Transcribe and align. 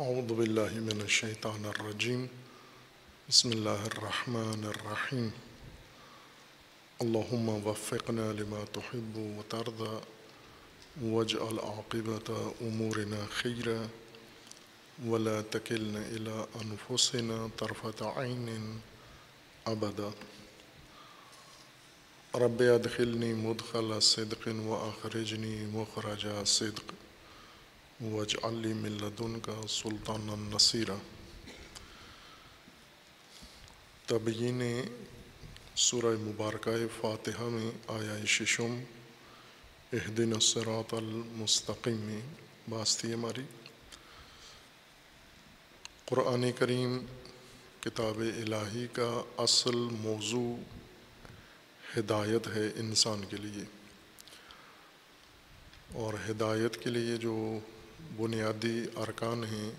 اعوذ 0.00 0.30
باللہ 0.32 0.74
من 0.74 1.00
الشیطان 1.00 1.64
الرجیم 1.64 2.24
بسم 3.28 3.50
اللہ 3.50 3.82
الرحمن 3.86 4.64
الرحیم 4.66 5.26
اللہم 7.00 7.48
وفقنا 7.66 8.30
لما 8.38 8.62
تحب 8.72 9.16
وترضى، 9.16 9.96
واجعل 11.02 11.58
عاقبت 11.64 12.30
امورنا 12.60 13.24
خیرا 13.32 13.76
ولا 15.06 15.40
تکلنا 15.50 16.02
الى 16.06 16.38
انفسنا 16.62 17.46
طرفت 17.56 18.02
عین 18.16 18.78
ابدا 19.74 20.08
رب 22.44 22.62
ادخلنی 22.74 23.32
مدخل 23.42 24.00
صدق 24.00 24.48
و 24.64 24.74
اخرجنی 24.74 25.54
مخرج 25.72 26.26
صدق. 26.46 26.92
واجعل 28.00 28.54
لي 28.54 28.72
من 28.72 28.92
لدنك 28.92 29.50
سلطانا 29.68 30.34
نصيرا. 30.36 30.96
تبیین 34.06 34.82
سورہ 35.76 36.16
مبارکہ 36.20 36.70
فاتحہ 37.00 37.42
میں 37.42 37.70
آیا 37.88 38.24
ششم 38.26 38.82
اہدن 39.92 40.32
الصراط 40.32 40.94
المستقیم 40.94 41.96
میں 41.96 42.20
باستی 42.70 43.12
ہماری۔ 43.12 43.42
قرآن 46.04 46.52
کریم 46.58 46.98
کتاب 47.80 48.18
الہی 48.18 48.86
کا 48.92 49.22
اصل 49.36 49.76
موضوع 49.76 50.56
ہدایت 51.98 52.46
ہے 52.46 52.68
انسان 52.76 53.24
کے 53.30 53.36
لیے۔ 53.36 53.64
اور 55.92 56.14
ہدایت 56.30 56.84
کے 56.84 56.90
لیے 56.90 57.16
جو 57.16 57.58
بنیادی 58.16 58.80
ارکان 58.96 59.44
ہیں۔ 59.44 59.70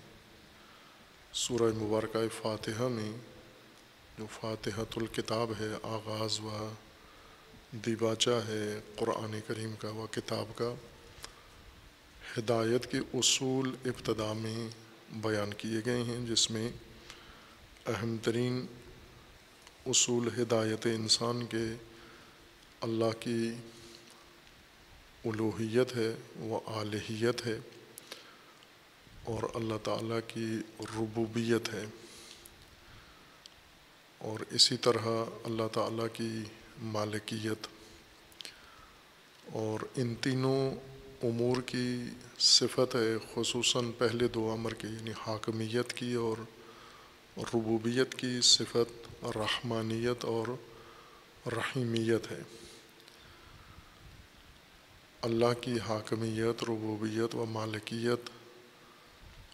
سورہ 1.32 1.72
مبارکہ 1.74 2.18
فاتحہ 2.42 2.88
میں 2.88 3.12
جو 4.18 4.26
فاتحۃ 4.40 4.96
الکتاب 4.96 5.52
ہے، 5.60 5.68
آغاز 5.82 6.40
و 6.40 6.72
دیباچہ 7.72 8.38
ہے 8.48 8.80
قرآن 8.96 9.38
کریم 9.46 9.74
کا 9.78 9.90
و 9.90 10.06
کتاب 10.10 10.56
کا، 10.56 10.74
ہدایت 12.38 12.90
کے 12.90 12.98
اصول 13.14 13.74
ابتدا 13.84 14.32
میں 14.32 14.68
بیان 15.12 15.54
کیے 15.54 15.80
گئے 15.84 16.02
ہیں، 16.02 16.26
جس 16.26 16.50
میں 16.50 16.68
اہم 17.86 18.16
ترین 18.22 18.66
اصول 19.86 20.28
ہدایت 20.38 20.86
انسان 20.86 21.46
کے 21.46 21.64
اللہ 22.80 23.20
کی 23.20 23.50
الوحیت 25.24 25.96
ہے 25.96 26.14
وہ 26.36 26.60
آلہیت 26.66 27.46
ہے۔ 27.46 27.58
اور 29.24 29.42
اللہ 29.54 29.74
تعالیٰ 29.84 30.20
کی 30.28 30.56
ربوبیت 30.80 31.74
ہے۔ 31.74 31.84
اور 34.18 34.40
اسی 34.50 34.76
طرح 34.76 35.24
اللہ 35.44 35.68
تعالیٰ 35.72 36.06
کی 36.12 36.38
مالکیت۔ 36.82 37.66
اور 39.52 39.80
ان 39.96 40.14
تینوں 40.14 40.70
امور 41.22 41.62
کی 41.62 42.02
صفت 42.38 42.94
ہے، 42.94 43.16
خصوصاً 43.34 43.90
پہلے 43.98 44.28
دو 44.28 44.54
عمر 44.54 44.74
کی 44.74 44.88
یعنی 44.88 45.10
حاکمیت 45.26 45.92
کی 45.92 46.14
اور 46.14 46.36
ربوبیت 47.36 48.14
کی 48.14 48.40
صفت، 48.42 49.24
رحمانیت 49.24 50.24
اور 50.24 50.46
رحیمیت 51.46 52.30
ہے۔ 52.30 52.42
اللہ 55.22 55.60
کی 55.60 55.74
حاکمیت، 55.88 56.62
ربوبیت 56.62 57.34
و 57.34 57.44
مالکیت 57.44 58.30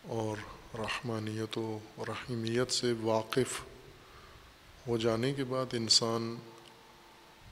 اور 0.03 0.37
رحمانیت 0.79 1.59
و 1.59 1.79
رحیمیت 1.99 2.71
سے 2.71 2.93
واقف 3.01 3.61
ہو 4.89 4.97
جانے 4.97 5.33
کے 5.35 5.45
بعد 5.45 5.75
انسان 5.75 6.35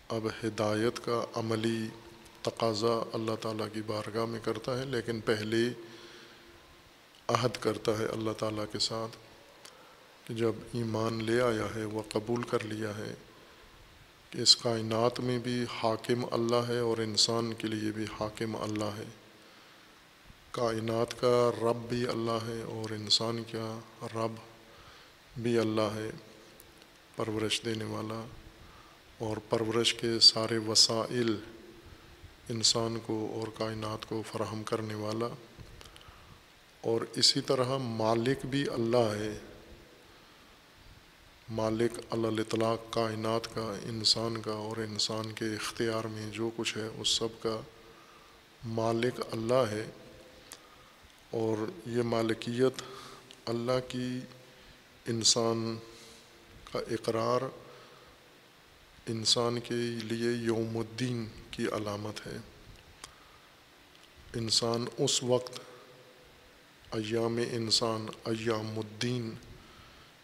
اب 0.08 0.27
ہدایت 0.44 1.04
کا 1.04 1.25
عملی 1.34 1.88
تقاضا 2.43 3.03
اللہ 3.12 3.34
تعالیٰ 3.41 3.66
کی 3.72 3.82
بارگاہ 3.82 4.25
میں 4.25 4.41
کرتا 4.44 4.78
ہے، 4.78 4.84
لیکن 4.84 5.21
پہلے 5.21 5.69
عہد 7.28 7.56
کرتا 7.60 7.98
ہے 7.98 8.06
اللہ 8.06 8.31
تعالیٰ 8.38 8.65
کے 8.72 8.78
ساتھ 8.78 9.16
کہ 10.25 10.34
جب 10.34 10.53
ایمان 10.72 11.25
لے 11.25 11.41
آیا 11.41 11.66
ہے، 11.75 11.84
وہ 11.84 12.03
قبول 12.09 12.42
کر 12.42 12.65
لیا 12.65 12.97
ہے 12.97 13.15
کہ 14.31 14.38
اس 14.38 14.56
کائنات 14.56 15.21
میں 15.21 15.38
بھی 15.38 15.65
حاکم 15.75 16.25
اللہ 16.31 16.69
ہے 16.69 16.78
اور 16.78 16.98
انسان 16.98 17.53
کے 17.53 17.69
لیے 17.69 17.91
بھی 17.91 18.04
حاکم 18.21 18.56
اللہ 18.56 18.97
ہے۔ 18.97 19.04
کائنات 20.56 21.21
کا 21.21 21.50
رب 21.62 21.89
بھی 21.89 22.06
اللہ 22.09 22.47
ہے 22.47 22.62
اور 22.62 22.93
انسان 22.93 23.43
کا 23.53 23.78
رب 24.15 24.33
بھی 25.43 25.59
اللہ 25.59 25.94
ہے، 25.94 26.11
پرورش 27.17 27.61
دینے 27.65 27.84
والا 27.84 28.27
اور 29.19 29.37
پرورش 29.49 29.95
کے 29.95 30.21
سارے 30.21 30.59
وسائل 30.59 31.37
انسان 32.49 32.97
کو 33.06 33.33
اور 33.34 33.49
کائنات 33.59 34.09
کو 34.09 34.22
فراہم 34.33 34.62
کرنے 34.62 34.95
والا 34.95 35.27
اور 36.81 37.00
اسی 37.16 37.41
طرح 37.41 37.77
مالک 37.78 38.47
بھی 38.47 38.65
اللہ 38.71 39.12
ہے۔ 39.15 39.39
مالک 41.49 42.00
اللہ 42.11 42.41
اطلاق 42.41 42.93
کائنات 42.93 43.55
کا، 43.55 43.75
انسان 43.84 44.41
کا 44.43 44.53
اور 44.53 44.77
انسان 44.77 45.33
کے 45.33 45.45
اختیار 45.45 46.05
میں 46.05 46.31
جو 46.31 46.50
کچھ 46.56 46.77
ہے، 46.78 46.89
اس 46.99 47.09
سب 47.09 47.43
کا 47.43 47.61
مالک 48.65 49.21
اللہ 49.33 49.65
ہے۔ 49.71 49.87
اور 51.36 51.88
یہ 51.88 52.02
مالکیت 52.02 52.82
اللہ 53.47 53.78
کی 53.88 54.20
انسان 55.06 55.76
کا 56.72 56.78
اقرار 56.78 57.41
انسان 59.06 59.60
کے 59.60 59.74
لیے 60.04 60.30
یوم 60.30 60.78
الدین 60.78 61.26
کی 61.50 61.66
علامت 61.66 62.26
ہے۔ 62.26 62.36
انسان 64.34 64.84
اس 64.98 65.22
وقت 65.22 65.60
ایام 66.92 67.38
انسان، 67.53 68.06
ایام 68.24 68.78
الدین 68.78 69.30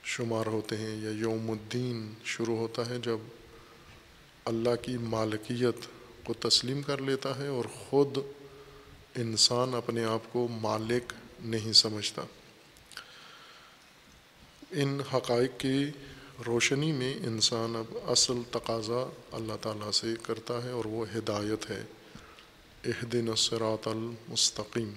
شمار 0.04 0.46
ہوتے 0.46 0.76
ہیں 0.76 0.96
یا 1.02 1.10
یوم 1.10 1.50
الدین 1.50 2.14
شروع 2.24 2.56
ہوتا 2.56 2.88
ہے 2.88 2.98
جب 2.98 3.18
اللہ 4.44 4.76
کی 4.82 4.96
مالکیت 4.98 5.86
کو 6.24 6.34
تسلیم 6.34 6.82
کر 6.82 7.00
لیتا 7.00 7.38
ہے 7.38 7.46
اور 7.46 7.64
خود 7.64 8.18
انسان 9.14 9.74
اپنے 9.74 10.04
آپ 10.04 10.32
کو 10.32 10.48
مالک 10.48 11.12
نہیں 11.40 11.72
سمجھتا۔ 11.72 12.22
ان 14.70 15.00
حقائق 15.14 15.60
کی 15.60 15.90
روشنی 16.46 16.92
میں 16.92 17.14
انسان 17.14 17.76
اب 17.76 18.10
اصل 18.10 18.34
تقاضا 18.50 19.10
اللہ 19.32 19.52
تعالیٰ 19.60 19.90
سے 19.90 20.14
کرتا 20.22 20.64
ہے 20.64 20.70
اور 20.70 20.84
وہ 20.84 21.06
ہدایت 21.16 21.70
ہے۔ 21.70 21.84
اہدن 22.84 23.28
الصراط 23.28 23.88
المستقیم۔ 23.88 24.92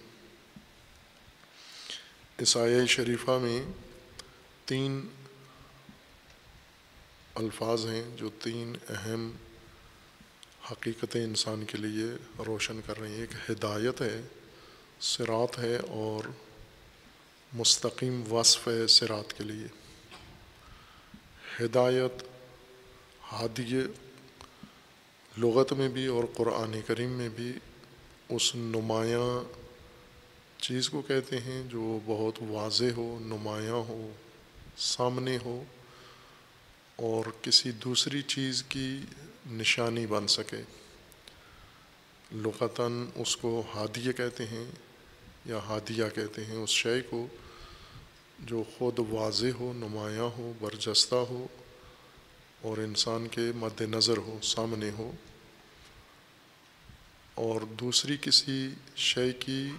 عیسائی 2.39 2.87
شریفہ 2.87 3.39
میں 3.41 3.71
تین 4.65 5.07
الفاظ 7.35 7.85
ہیں 7.85 8.03
جو 8.17 8.29
تین 8.29 8.75
اہم 8.89 9.31
حقیقت 10.71 11.15
انسان 11.15 11.65
کے 11.65 11.77
لیے 11.77 12.05
روشن 12.41 12.79
کر 12.85 12.99
رہی 12.99 13.11
ہیں، 13.11 13.21
ایک 13.21 13.51
ہدایت 13.51 14.01
ہے 14.01 14.21
سرات 14.99 15.59
ہے 15.59 15.77
اور 15.77 16.29
مستقیم 17.53 18.33
وصف 18.33 18.67
ہے 18.67 18.87
سرات 18.87 19.37
کے 19.37 19.43
لیے۔ 19.43 19.67
ہدایت 21.61 22.23
ہادی 23.31 23.81
لغت 25.37 25.73
میں 25.73 25.87
بھی 25.87 26.05
اور 26.05 26.23
قرآن 26.37 26.81
کریم 26.87 27.09
میں 27.09 27.29
بھی 27.29 27.53
اس 28.29 28.55
نمایاں 28.55 29.53
چیز 30.61 30.89
کو 30.89 31.01
کہتے 31.01 31.39
ہیں 31.39 31.63
جو 31.67 31.99
بہت 32.05 32.41
واضح 32.41 32.91
ہو، 32.97 33.19
نمایاں 33.21 33.75
ہو، 33.75 34.11
سامنے 34.77 35.37
ہو 35.45 35.63
اور 36.95 37.25
کسی 37.41 37.71
دوسری 37.71 38.21
چیز 38.21 38.63
کی 38.63 38.99
نشانی 39.51 40.07
بن 40.07 40.27
سکے۔ 40.27 40.61
لغتاً 42.31 43.05
اس 43.15 43.37
کو 43.37 43.63
ہادیہ 43.75 44.11
کہتے 44.11 44.45
ہیں 44.45 44.71
یا 45.45 45.57
ہادیہ 45.57 46.03
کہتے 46.15 46.45
ہیں۔ 46.45 46.55
اس 46.55 46.69
شے 46.69 47.01
کو 47.01 47.27
جو 48.39 48.63
خود 48.77 48.99
واضح 48.99 49.45
ہو، 49.59 49.73
نمایاں 49.73 50.37
ہو، 50.37 50.53
برجستہ 50.59 51.15
ہو 51.15 51.47
اور 52.61 52.77
انسان 52.77 53.27
کے 53.27 53.51
مد 53.55 53.81
نظر 53.81 54.17
ہو، 54.17 54.39
سامنے 54.43 54.89
ہو۔ 54.97 55.11
اور 57.35 57.61
دوسری 57.61 58.17
کسی 58.21 58.69
شے 58.95 59.33
کی 59.33 59.69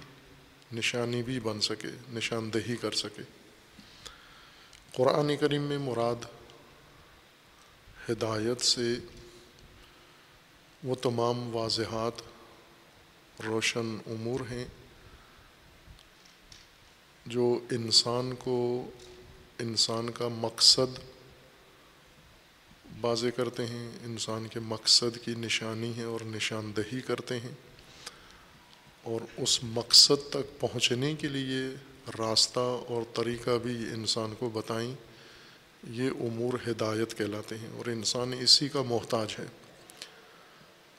نشانی 0.72 1.22
بھی 1.22 1.40
بن 1.40 1.60
سکے، 1.60 1.88
نشاندہی 2.08 2.76
کر 2.76 2.92
سکے۔ 2.92 3.22
قرآن 4.92 5.36
کریم 5.36 5.62
میں 5.62 5.78
مراد 5.78 6.24
ہدایت 8.10 8.60
سے 8.60 8.94
وہ 10.86 10.94
تمام 10.94 11.56
واضحات 11.56 12.12
روشن 13.42 13.98
امور 14.06 14.40
ہیں 14.40 14.64
جو 17.26 17.58
انسان 17.70 18.34
کو 18.38 18.90
انسان 19.58 20.10
کا 20.10 20.28
مقصد 20.28 20.98
واضح 23.00 23.26
کرتے 23.36 23.66
ہیں، 23.66 23.90
انسان 24.04 24.46
کے 24.46 24.60
مقصد 24.60 25.24
کی 25.24 25.34
نشانی 25.34 25.96
ہے 25.96 26.02
اور 26.02 26.20
نشاندہی 26.26 27.00
کرتے 27.00 27.40
ہیں 27.40 27.52
اور 29.02 29.20
اس 29.36 29.64
مقصد 29.64 30.30
تک 30.30 30.60
پہنچنے 30.60 31.14
کے 31.14 31.28
لیے 31.28 31.76
راستہ 32.18 32.60
اور 32.60 33.02
طریقہ 33.14 33.58
بھی 33.62 33.76
انسان 33.76 34.34
کو 34.38 34.50
بتائیں، 34.50 34.94
یہ 35.90 36.10
امور 36.10 36.70
ہدایت 36.70 37.18
کہلاتے 37.18 37.58
ہیں 37.58 37.68
اور 37.68 37.86
انسان 37.86 38.34
اسی 38.40 38.68
کا 38.68 38.82
محتاج 38.82 39.34
ہے۔ 39.38 39.46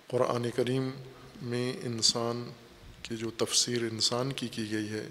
قرآن 0.09 0.49
کریم 0.55 0.89
میں 1.41 1.73
انسان 1.83 2.51
کی 3.01 3.17
جو 3.17 3.31
تفسیر 3.37 3.81
انسان 3.81 4.33
کی 4.33 4.47
کی 4.47 4.71
گئی 4.71 4.89
ہے، 4.89 5.09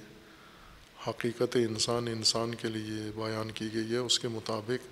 حقیقت 1.08 1.56
انسان 1.56 2.08
انسان 2.08 2.54
کے 2.54 2.69
لیے 2.69 3.10
بیان 3.14 3.50
کی 3.50 3.69
گئی 3.75 3.93
ہے، 3.93 3.96
اس 3.96 4.19
کے 4.19 4.28
مطابق 4.28 4.87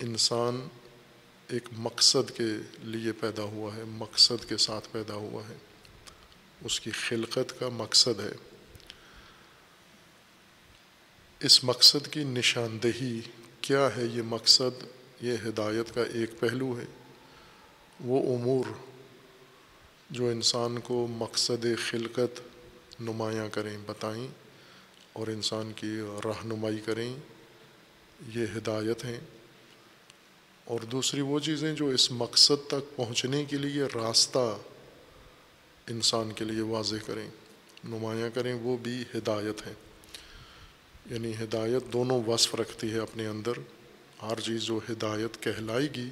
انسان 0.00 0.68
ایک 1.48 1.68
مقصد 1.72 2.30
کے 2.36 2.48
لیے 2.78 3.12
پیدا 3.12 3.42
ہوا 3.42 3.76
ہے، 3.76 3.84
مقصد 3.84 4.48
کے 4.48 4.56
ساتھ 4.56 4.88
پیدا 4.92 5.14
ہوا 5.14 5.42
ہے۔ 5.48 5.56
اس 6.60 6.80
کی 6.80 6.90
خلقت 6.90 7.60
کا 7.60 7.68
مقصد 7.68 8.20
ہے۔ 8.20 8.32
اس 11.40 11.64
مقصد 11.64 12.06
کی 12.06 12.24
نشاندہی 12.24 13.20
کیا 13.60 13.88
ہے؟ 13.96 14.04
یہ 14.04 14.22
مقصد، 14.22 14.84
یہ 15.20 15.32
ہدایت 15.32 15.94
کا 15.94 16.02
ایک 16.02 16.40
پہلو 16.40 16.80
ہے۔ 16.80 17.01
وہ 18.00 18.36
امور 18.36 18.64
جو 20.10 20.28
انسان 20.28 20.80
کو 20.80 21.06
مقصد 21.10 21.66
خلقت 21.90 22.40
نمایاں 23.00 23.48
کریں، 23.52 23.78
بتائیں 23.86 24.28
اور 25.12 25.26
انسان 25.26 25.72
کی 25.76 26.00
رہنمائی 26.24 26.80
کریں، 26.84 27.16
یہ 28.34 28.46
ہدایت 28.56 29.04
ہیں۔ 29.04 29.20
اور 30.64 30.80
دوسری 30.80 31.20
وہ 31.20 31.40
چیزیں 31.40 31.74
جو 31.74 31.86
اس 31.86 32.12
مقصد 32.12 32.66
تک 32.66 32.96
پہنچنے 32.96 33.44
کے 33.44 33.56
لیے 33.56 33.82
راستہ 33.84 34.58
انسان 35.88 36.32
کے 36.32 36.44
لیے 36.44 36.62
واضح 36.62 36.96
کریں، 37.06 37.28
نمایاں 37.84 38.30
کریں، 38.34 38.54
وہ 38.54 38.76
بھی 38.76 39.04
ہدایت 39.14 39.66
ہیں۔ 39.66 39.74
یعنی 41.10 41.32
ہدایت 41.34 41.92
دونوں 41.92 42.22
وصف 42.24 42.54
رکھتی 42.54 42.92
ہے 42.92 42.98
اپنے 42.98 43.26
اندر۔ 43.26 43.52
ہر 44.22 44.40
چیز 44.40 44.62
جو 44.62 44.80
ہدایت 44.90 45.42
کہلائے 45.42 45.88
گی 45.96 46.10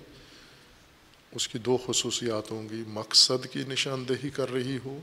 اس 1.32 1.48
کی 1.48 1.58
دو 1.58 1.78
خصوصیات 1.86 2.50
ہوں 2.50 2.68
گی، 2.68 2.82
مقصد 2.86 3.46
کی 3.46 3.64
نشاندہی 3.68 4.30
کر 4.30 4.52
رہی 4.52 4.78
ہو 4.84 5.00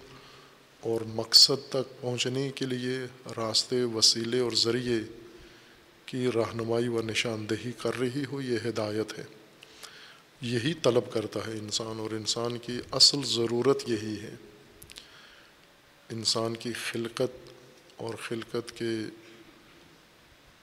اور 0.79 1.01
مقصد 1.01 1.69
تک 1.69 2.01
پہنچنے 2.01 2.51
کے 2.55 2.65
لیے 2.65 2.99
راستے، 3.37 3.83
وسیلے 3.83 4.39
اور 4.39 4.51
ذریعے 4.51 4.99
کی 6.05 6.27
رہنمائی 6.35 6.87
و 6.87 7.01
نشاندہی 7.01 7.71
کر 7.71 7.99
رہی 7.99 8.23
ہو، 8.31 8.41
یہ 8.41 8.57
ہدایت 8.65 9.19
ہے۔ 9.19 9.23
یہی 10.41 10.73
طلب 10.73 11.11
کرتا 11.13 11.39
ہے 11.47 11.51
انسان 11.51 11.99
اور 11.99 12.11
انسان 12.11 12.57
کی 12.57 12.79
اصل 12.91 13.17
ضرورت 13.25 13.89
یہی 13.89 14.19
ہے۔ 14.21 14.35
انسان 16.09 16.55
کی 16.55 16.73
خلقت 16.73 17.53
اور 17.95 18.13
خلقت 18.13 18.77
کے 18.77 18.91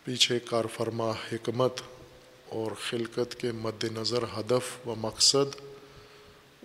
پیچھے 0.04 0.38
کار 0.38 0.64
فرما 0.74 1.10
حکمت 1.10 1.80
اور 2.54 2.70
خلقت 2.88 3.34
کے 3.40 3.52
مد 3.52 3.84
نظر 3.84 4.24
ہدف 4.36 4.86
و 4.88 4.94
مقصد 4.98 5.56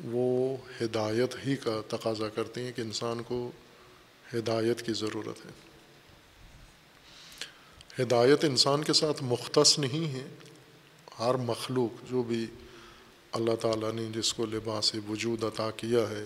وہ 0.03 0.57
ہدایت 0.81 1.35
ہی 1.45 1.55
کا 1.55 1.81
تقاضا 1.87 2.29
کرتے 2.29 2.63
ہیں 2.63 2.71
کہ 2.71 2.81
انسان 2.81 3.23
کو 3.23 3.51
ہدایت 4.33 4.81
کی 4.81 4.93
ضرورت 4.93 5.45
ہے۔ 5.45 5.51
ہدایت 8.03 8.43
انسان 8.43 8.83
کے 8.83 8.93
ساتھ 8.93 9.23
مختص 9.23 9.79
نہیں 9.79 10.13
ہے، 10.13 10.27
ہر 11.19 11.35
مخلوق 11.35 12.09
جو 12.09 12.23
بھی 12.23 12.45
اللہ 13.31 13.55
تعالیٰ 13.55 13.91
نے 13.91 14.05
جس 14.15 14.33
کو 14.33 14.45
لباس 14.45 14.95
وجود 15.09 15.43
عطا 15.43 15.69
کیا 15.71 16.09
ہے 16.09 16.25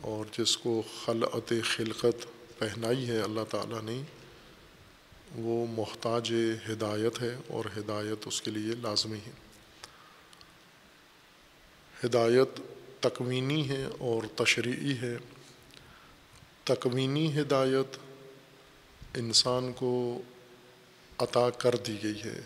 اور 0.00 0.24
جس 0.38 0.56
کو 0.56 0.82
خلعت 1.04 1.52
خلقت 1.64 2.26
پہنائی 2.58 3.08
ہے، 3.08 3.20
اللہ 3.20 3.44
تعالیٰ 3.50 3.82
نے 3.82 4.02
وہ 5.34 5.66
محتاج 5.66 6.32
ہدایت 6.68 7.22
ہے 7.22 7.36
اور 7.48 7.64
ہدایت 7.64 8.26
اس 8.26 8.42
کے 8.42 8.50
لیے 8.50 8.74
لازمی 8.74 9.18
ہے۔ 9.26 9.30
ہدایت 12.04 12.60
تکوینی 13.00 13.68
ہے 13.68 13.86
اور 13.98 14.22
تشریعی 14.36 14.98
ہے۔ 14.98 15.16
تکوینی 16.64 17.40
ہدایت 17.40 17.96
انسان 19.16 19.72
کو 19.72 20.22
عطا 21.18 21.50
کر 21.50 21.74
دی 21.76 22.02
گئی 22.02 22.22
ہے 22.24 22.40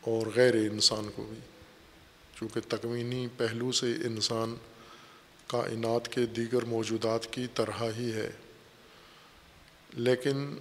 اور 0.00 0.26
غیر 0.34 0.54
انسان 0.54 1.08
کو 1.14 1.26
بھی، 1.28 1.38
چونکہ 2.34 2.60
تکوینی 2.68 3.26
پہلو 3.36 3.72
سے 3.72 3.92
انسان 3.92 4.54
کائنات 5.46 6.08
کے 6.08 6.26
دیگر 6.26 6.64
موجودات 6.64 7.32
کی 7.32 7.46
طرح 7.54 7.82
ہی 7.98 8.12
ہے۔ 8.12 8.30
لیکن 9.94 10.58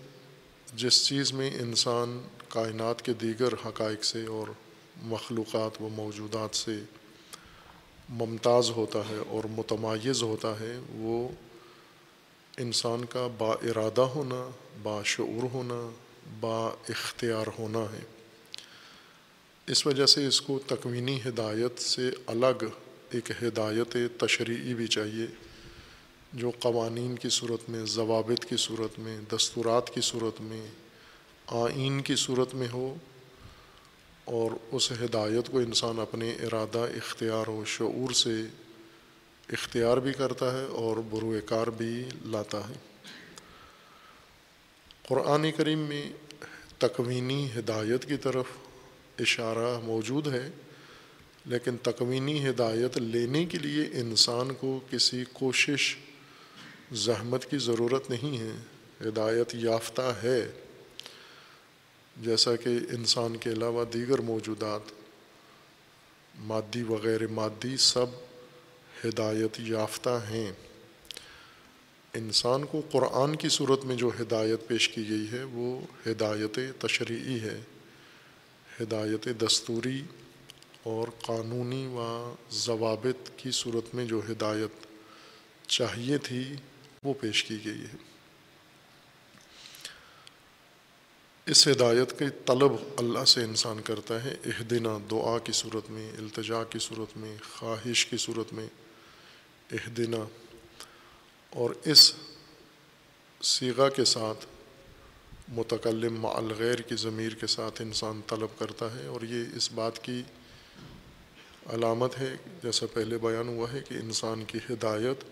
جس 0.76 1.06
چیز 1.06 1.34
میں 1.34 1.52
انسان 1.60 2.22
کائنات 2.48 3.02
کے 3.02 3.14
دیگر 3.14 3.54
حقائق 3.66 4.04
سے 4.04 4.26
اور 4.26 4.48
مخلوقات 5.02 5.82
و 5.82 5.90
موجودات 5.90 6.56
سے 6.56 6.80
ممتاز 8.10 8.70
ہوتا 8.70 9.00
ہے 9.00 9.18
اور 9.28 9.44
متمایز 9.50 10.24
ہوتا 10.24 10.60
ہے، 10.60 10.80
وہ 10.90 11.30
انسان 12.58 13.06
کا 13.06 13.28
با 13.38 13.52
ارادہ 13.52 14.02
ہونا، 14.02 14.50
با 14.84 15.02
شعور 15.06 15.44
ہونا، 15.44 15.90
با 16.40 16.76
اختیار 16.90 17.48
ہونا 17.60 17.80
ہے۔ 17.80 18.04
اس 19.68 19.88
وجہ 19.88 20.06
سے 20.06 20.28
اس 20.28 20.42
کو 20.42 20.60
تکوینی 20.68 21.20
ہدایت 21.26 21.82
سے 21.82 22.12
الگ 22.26 22.64
ایک 23.12 23.32
ہدایت 23.44 23.98
تشریعی 24.18 24.74
بھی 24.74 24.88
چاہیے۔ 24.88 25.28
جو 26.34 26.52
قوانین 26.60 27.16
کی 27.16 27.30
صورت 27.30 27.70
میں، 27.70 27.86
ضوابط 27.86 28.46
کی 28.46 28.56
صورت 28.58 29.00
میں، 29.00 29.18
دستورات 29.36 29.94
کی 29.94 30.02
صورت 30.04 30.42
میں، 30.42 30.68
آئین 31.48 32.02
کی 32.02 32.16
صورت 32.16 32.56
میں 32.56 32.68
ہو 32.74 32.96
اور 34.26 34.52
اس 34.72 34.92
ہدایت 34.92 35.52
کو 35.52 35.60
انسان 35.60 36.00
اپنے 36.00 36.32
ارادہ، 36.32 36.78
اختیار 36.78 37.48
و 37.48 37.64
شعور 37.66 38.12
سے 38.12 38.42
اختیار 39.50 39.98
بھی 39.98 40.14
کرتا 40.14 40.60
ہے 40.60 40.66
اور 40.66 40.98
بروئے 40.98 41.42
کار 41.42 41.68
بھی 41.68 42.04
لاتا 42.26 42.70
ہے۔ 42.70 42.74
قرآن 45.08 45.52
کریم 45.58 45.80
میں 45.80 46.12
تکوینی 46.78 47.48
ہدایت 47.56 48.06
کی 48.06 48.18
طرف 48.18 48.46
اشارہ 49.20 49.80
موجود 49.84 50.28
ہے، 50.28 50.50
لیکن 51.46 51.78
تکوینی 51.78 52.50
ہدایت 52.50 52.98
لینے 52.98 53.46
کے 53.46 53.58
لیے 53.58 53.84
انسان 54.02 54.54
کو 54.54 54.80
کسی 54.90 55.24
کوشش 55.34 55.98
زحمت 56.94 57.46
کی 57.46 57.58
ضرورت 57.58 58.10
نہیں 58.10 58.38
ہے، 58.38 58.52
ہدایت 59.02 59.56
یافتہ 59.56 60.14
ہے۔ 60.24 60.52
جیسا 62.18 62.56
کہ 62.56 62.70
انسان 62.70 63.38
کے 63.38 63.50
علاوہ 63.50 63.86
دیگر 63.86 64.20
موجودات، 64.20 64.82
مادی 66.40 66.84
وغیر 66.84 67.28
مادی 67.28 67.78
سب 67.78 68.06
ہدایت 69.06 69.60
یافتہ 69.60 70.10
ہیں۔ 70.30 70.52
انسان 72.14 72.66
کو 72.66 72.82
قرآن 72.92 73.36
کی 73.36 73.50
صورت 73.50 73.86
میں 73.86 73.96
جو 73.96 74.10
ہدایت 74.22 74.68
پیش 74.68 74.90
کی 74.90 75.10
گئی 75.10 75.26
ہے، 75.32 75.44
وہ 75.44 75.82
ہدایت 76.08 76.60
تشریعی 76.80 77.40
ہے۔ 77.40 77.62
ہدایت 78.82 79.28
دستوری 79.42 80.02
اور 80.84 81.08
قانونی 81.22 81.88
و 81.88 82.36
ضوابط 82.52 83.30
کی 83.38 83.50
صورت 83.54 83.96
میں 83.96 84.06
جو 84.06 84.22
ہدایت 84.32 84.86
چاہیے 85.68 86.18
تھی 86.18 86.56
وہ 87.04 87.14
پیش 87.14 87.44
کی 87.44 87.58
گئی 87.66 87.82
ہے۔ 87.82 87.98
اس 91.46 91.68
ہدایت 91.68 92.20
کے 92.20 92.26
طلب 92.46 92.72
اللہ 92.98 93.26
سے 93.26 93.44
انسان 93.44 93.82
کرتا 93.82 94.24
ہے۔ 94.24 94.36
اہدنا، 94.46 94.98
دعا 95.12 95.40
کی 95.40 95.52
صورت 95.52 95.92
میں، 95.92 96.12
التجا 96.12 96.64
کی 96.64 96.80
صورت 96.80 97.18
میں، 97.18 97.38
خواہش 97.54 98.06
کی 98.06 98.18
صورت 98.18 98.54
میں۔ 98.54 98.68
اہدنا۔ 99.72 100.28
اور 101.50 101.70
اس 101.86 102.14
سیغہ 103.42 103.90
کے 103.90 104.06
ساتھ، 104.06 104.46
متکلم 105.48 106.22
مع 106.22 106.38
الغیر 106.38 106.76
کی 106.76 106.96
ضمیر 106.96 107.32
کے 107.32 107.48
ساتھ 107.48 107.82
انسان 107.82 108.22
طلب 108.28 108.60
کرتا 108.60 108.96
ہے۔ 108.96 109.06
اور 109.06 109.22
یہ 109.22 109.44
اس 109.56 109.72
بات 109.72 110.04
کی 110.04 110.24
علامت 111.66 112.20
ہے، 112.20 112.36
جیسا 112.64 112.86
پہلے 112.94 113.18
بیان 113.18 113.48
ہوا 113.48 113.74
ہے 113.74 113.80
کہ 113.90 113.94
انسان 113.94 114.46
کی 114.46 114.58
ہدایت 114.70 115.24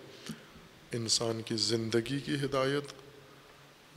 انسان 0.91 1.41
کی 1.45 1.55
زندگی 1.55 2.19
کی 2.19 2.35
ہدایت، 2.35 2.93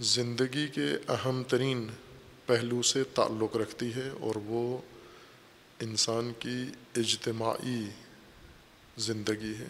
زندگی 0.00 0.68
کے 0.68 1.12
اہم 1.12 1.42
ترین 1.48 1.86
پہلو 2.46 2.82
سے 2.82 3.04
تعلق 3.04 3.56
رکھتی 3.56 3.94
ہے 3.94 4.08
اور 4.20 4.34
وہ 4.36 4.78
انسان 5.80 6.32
کی 6.38 6.64
اجتماعی 6.96 7.84
زندگی 8.96 9.54
ہے۔ 9.58 9.66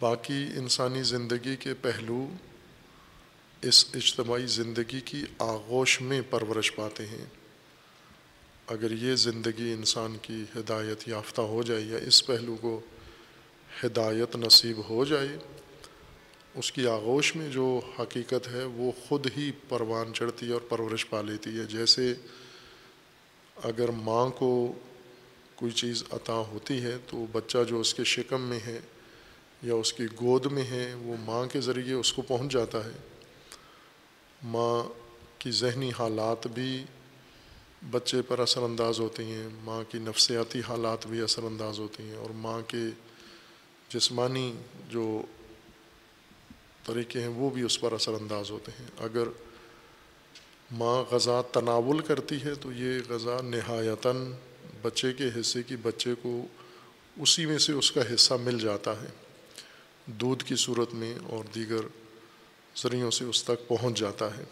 باقی 0.00 0.46
انسانی 0.56 1.02
زندگی 1.02 1.56
کے 1.56 1.74
پہلو 1.74 2.28
اس 3.62 3.84
اجتماعی 3.94 4.46
زندگی 4.46 5.00
کی 5.00 5.24
آغوش 5.38 6.00
میں 6.00 6.22
پرورش 6.30 6.74
پاتے 6.74 7.06
ہیں۔ 7.06 7.24
اگر 8.66 8.90
یہ 8.90 9.14
زندگی 9.14 9.72
انسان 9.72 10.16
کی 10.22 10.42
ہدایت 10.56 11.08
یافتہ 11.08 11.40
ہو 11.40 11.62
جائے 11.62 11.80
یا 11.80 11.98
اس 11.98 12.26
پہلو 12.26 12.56
کو 12.60 12.80
ہدایت 13.84 14.36
نصیب 14.36 14.80
ہو 14.88 15.04
جائے، 15.04 15.28
اس 16.54 16.72
کی 16.72 16.86
آغوش 16.86 17.36
میں 17.36 17.48
جو 17.48 17.80
حقیقت 17.98 18.48
ہے، 18.48 18.64
وہ 18.64 18.92
خود 19.08 19.26
ہی 19.36 19.52
پروان 19.68 20.14
چڑھتی 20.14 20.46
ہے 20.46 20.52
اور 20.52 20.60
پرورش 20.60 21.08
پا 21.10 21.22
لیتی 21.22 21.58
ہے۔ 21.58 21.64
جیسے 21.64 22.14
اگر 23.56 23.88
ماں 23.88 24.30
کو 24.30 24.72
کوئی 25.54 25.72
چیز 25.72 26.04
عطا 26.10 26.34
ہوتی 26.34 26.82
ہے، 26.82 26.96
تو 27.06 27.26
بچہ 27.32 27.58
جو 27.68 27.80
اس 27.80 27.94
کے 27.94 28.04
شکم 28.04 28.42
میں 28.42 28.60
ہے 28.66 28.80
یا 29.62 29.74
اس 29.74 29.92
کی 29.92 30.04
گود 30.20 30.46
میں 30.46 30.64
ہے، 30.64 30.94
وہ 30.94 31.16
ماں 31.20 31.46
کے 31.46 31.60
ذریعے 31.60 31.94
اس 31.94 32.12
کو 32.12 32.22
پہنچ 32.22 32.52
جاتا 32.52 32.84
ہے۔ 32.84 32.92
ماں 34.44 34.82
کی 35.38 35.50
ذہنی 35.50 35.90
حالات 35.98 36.46
بھی 36.46 36.84
بچے 37.90 38.22
پر 38.22 38.38
اثر 38.38 38.62
انداز 38.62 39.00
ہوتی 39.00 39.22
ہیں، 39.22 39.48
ماں 39.62 39.82
کی 39.88 39.98
نفسیاتی 39.98 40.60
حالات 40.68 41.06
بھی 41.06 41.20
اثر 41.20 41.42
انداز 41.42 41.78
ہوتی 41.78 42.02
ہیں 42.02 42.16
اور 42.16 42.30
ماں 42.30 42.60
کے 42.68 42.82
جسمانی 43.88 44.54
جو 44.88 45.22
طریقے 46.84 47.20
ہیں 47.20 47.28
وہ 47.28 47.50
بھی 47.50 47.62
اس 47.62 47.80
پر 47.80 47.92
اثر 47.92 48.12
انداز 48.12 48.50
ہوتے 48.50 48.72
ہیں۔ 48.80 48.86
اگر 48.98 49.28
ماں 50.70 51.14
غذا 51.14 51.42
تناول 51.42 52.00
کرتی 52.00 52.42
ہے 52.44 52.54
تو 52.54 52.72
یہ 52.72 53.00
غذا 53.08 53.40
نہایتاً 53.40 54.32
بچے 54.82 55.12
کے 55.12 55.40
حصے 55.40 55.62
کی 55.62 55.76
بچے 55.76 56.14
کو 56.22 56.46
اسی 57.16 57.46
میں 57.46 57.58
سے 57.58 57.72
اس 57.72 57.92
کا 57.92 58.14
حصہ 58.14 58.34
مل 58.34 58.58
جاتا 58.58 59.02
ہے۔ 59.02 59.06
دودھ 60.06 60.44
کی 60.44 60.56
صورت 60.56 60.94
میں 60.94 61.14
اور 61.22 61.44
دیگر 61.54 61.80
ذریعوں 62.76 63.10
سے 63.10 63.24
اس 63.24 63.44
تک 63.44 63.68
پہنچ 63.68 63.98
جاتا 63.98 64.36
ہے۔ 64.36 64.44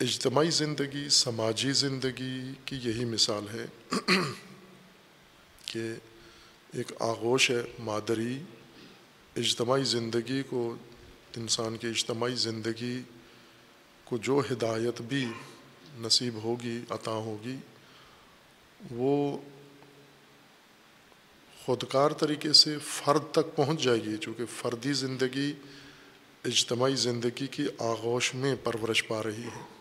اجتماعی 0.00 0.50
زندگی، 0.50 1.08
سماجی 1.08 1.72
زندگی 1.72 2.40
کی 2.64 2.76
یہی 2.82 3.04
مثال 3.04 3.44
ہے 3.54 3.66
کہ 5.66 5.80
ایک 6.74 6.92
آغوش 6.98 7.50
ہے 7.50 7.62
مادری 7.78 8.42
اجتماعی 9.36 9.84
زندگی 9.84 10.42
کو، 10.42 10.76
انسان 11.36 11.76
کی 11.76 11.86
اجتماعی 11.86 12.34
زندگی 12.34 13.02
کو 14.04 14.16
جو 14.16 14.42
ہدایت 14.52 15.02
بھی 15.02 15.26
نصیب 15.98 16.34
ہوگی، 16.34 16.80
عطا 16.90 17.12
ہوگی، 17.12 17.56
وہ 18.90 19.38
خودکار 21.64 22.10
طریقے 22.10 22.52
سے 22.52 22.78
فرد 22.78 23.32
تک 23.32 23.56
پہنچ 23.56 23.82
جائے 23.82 24.02
گی، 24.04 24.16
چونکہ 24.16 24.44
فردی 24.46 24.92
زندگی 24.92 25.52
اجتماعی 26.44 26.96
زندگی 26.96 27.46
کی 27.46 27.66
آغوش 27.78 28.34
میں 28.34 28.54
پرورش 28.64 29.06
پا 29.06 29.22
رہی 29.22 29.42
ہے۔ 29.42 29.73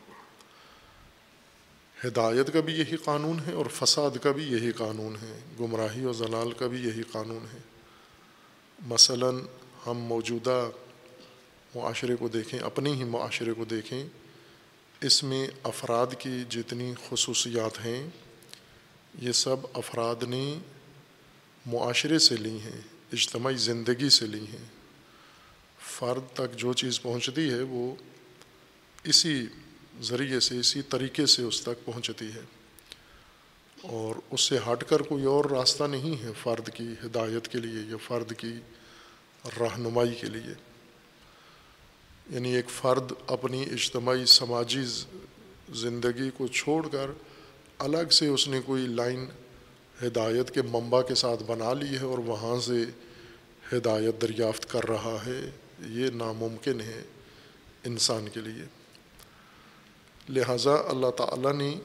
ہدایت 2.05 2.53
کا 2.53 2.59
بھی 2.59 2.73
یہی 2.73 2.95
قانون 2.95 3.39
ہے 3.47 3.51
اور 3.51 3.65
فساد 3.65 4.17
کا 4.23 4.31
بھی 4.31 4.43
یہی 4.43 4.71
قانون 4.71 5.15
ہے، 5.15 5.39
گمراہی 5.59 6.05
و 6.05 6.13
ضلال 6.13 6.51
کا 6.51 6.67
بھی 6.67 6.87
یہی 6.87 7.03
قانون 7.11 7.45
ہے۔ 7.53 7.59
مثلا 8.87 9.29
ہم 9.87 9.97
موجودہ 9.97 10.69
معاشرے 11.75 12.15
کو 12.15 12.27
دیکھیں 12.27 12.59
اپنے 12.59 12.93
ہی 12.93 13.03
معاشرے 13.03 13.53
کو 13.53 13.65
دیکھیں، 13.65 14.07
اس 15.01 15.23
میں 15.23 15.47
افراد 15.63 16.07
کی 16.19 16.43
جتنی 16.49 16.93
خصوصیات 17.09 17.85
ہیں، 17.85 18.07
یہ 19.21 19.31
سب 19.31 19.57
افراد 19.73 20.23
نے 20.23 20.59
معاشرے 21.65 22.19
سے 22.19 22.35
لی 22.35 22.59
ہیں، 22.59 22.81
اجتماعی 23.13 23.55
زندگی 23.55 24.09
سے 24.09 24.25
لی 24.25 24.45
ہیں۔ 24.47 24.65
فرد 25.99 26.33
تک 26.33 26.55
جو 26.55 26.73
چیز 26.73 27.01
پہنچتی 27.01 27.49
ہے، 27.49 27.61
وہ 27.61 27.95
اسی 29.03 29.47
ذریعے 30.01 30.39
سے 30.39 30.59
اسی 30.59 30.81
طریقے 30.81 31.25
سے 31.25 31.43
اس 31.43 31.61
تک 31.61 31.85
پہنچتی 31.85 32.27
ہے۔ 32.27 32.41
اور 33.81 34.15
اس 34.31 34.41
سے 34.41 34.57
ہٹ 34.57 34.83
کر 34.89 34.99
کوئی 34.99 35.23
اور 35.23 35.45
راستہ 35.45 35.83
نہیں 35.83 36.23
ہے 36.23 36.31
فرد 36.41 36.69
کی 36.73 36.93
ہدایت 37.05 37.47
کے 37.47 37.57
لیے 37.57 37.89
یا 37.89 37.97
فرد 37.97 38.33
کی 38.37 38.53
رہنمائی 39.59 40.15
کے 40.15 40.27
لیے۔ 40.27 40.53
یعنی 42.29 42.55
ایک 42.55 42.69
فرد 42.69 43.11
اپنی 43.27 43.63
اجتماعی 43.63 44.25
سماجی 44.25 44.85
زندگی 45.69 46.29
کو 46.37 46.47
چھوڑ 46.47 46.87
کر 46.89 47.11
الگ 47.77 48.09
سے 48.11 48.27
اس 48.27 48.47
نے 48.47 48.61
کوئی 48.65 48.87
لائن 48.87 49.25
ہدایت 50.03 50.51
کے 50.51 50.61
منبع 50.61 51.01
کے 51.01 51.15
ساتھ 51.15 51.43
بنا 51.43 51.73
لی 51.73 51.97
ہے 51.97 52.03
اور 52.03 52.17
وہاں 52.17 52.59
سے 52.59 52.83
ہدایت 53.73 54.21
دریافت 54.21 54.69
کر 54.69 54.83
رہا 54.83 55.17
ہے، 55.25 55.51
یہ 55.89 56.09
ناممکن 56.09 56.81
ہے 56.81 57.03
انسان 57.83 58.29
کے 58.33 58.39
لیے۔ 58.39 58.82
لہٰذا 60.29 60.73
اللہ 60.73 61.09
تعالیٰ 61.11 61.53
نے 61.53 61.75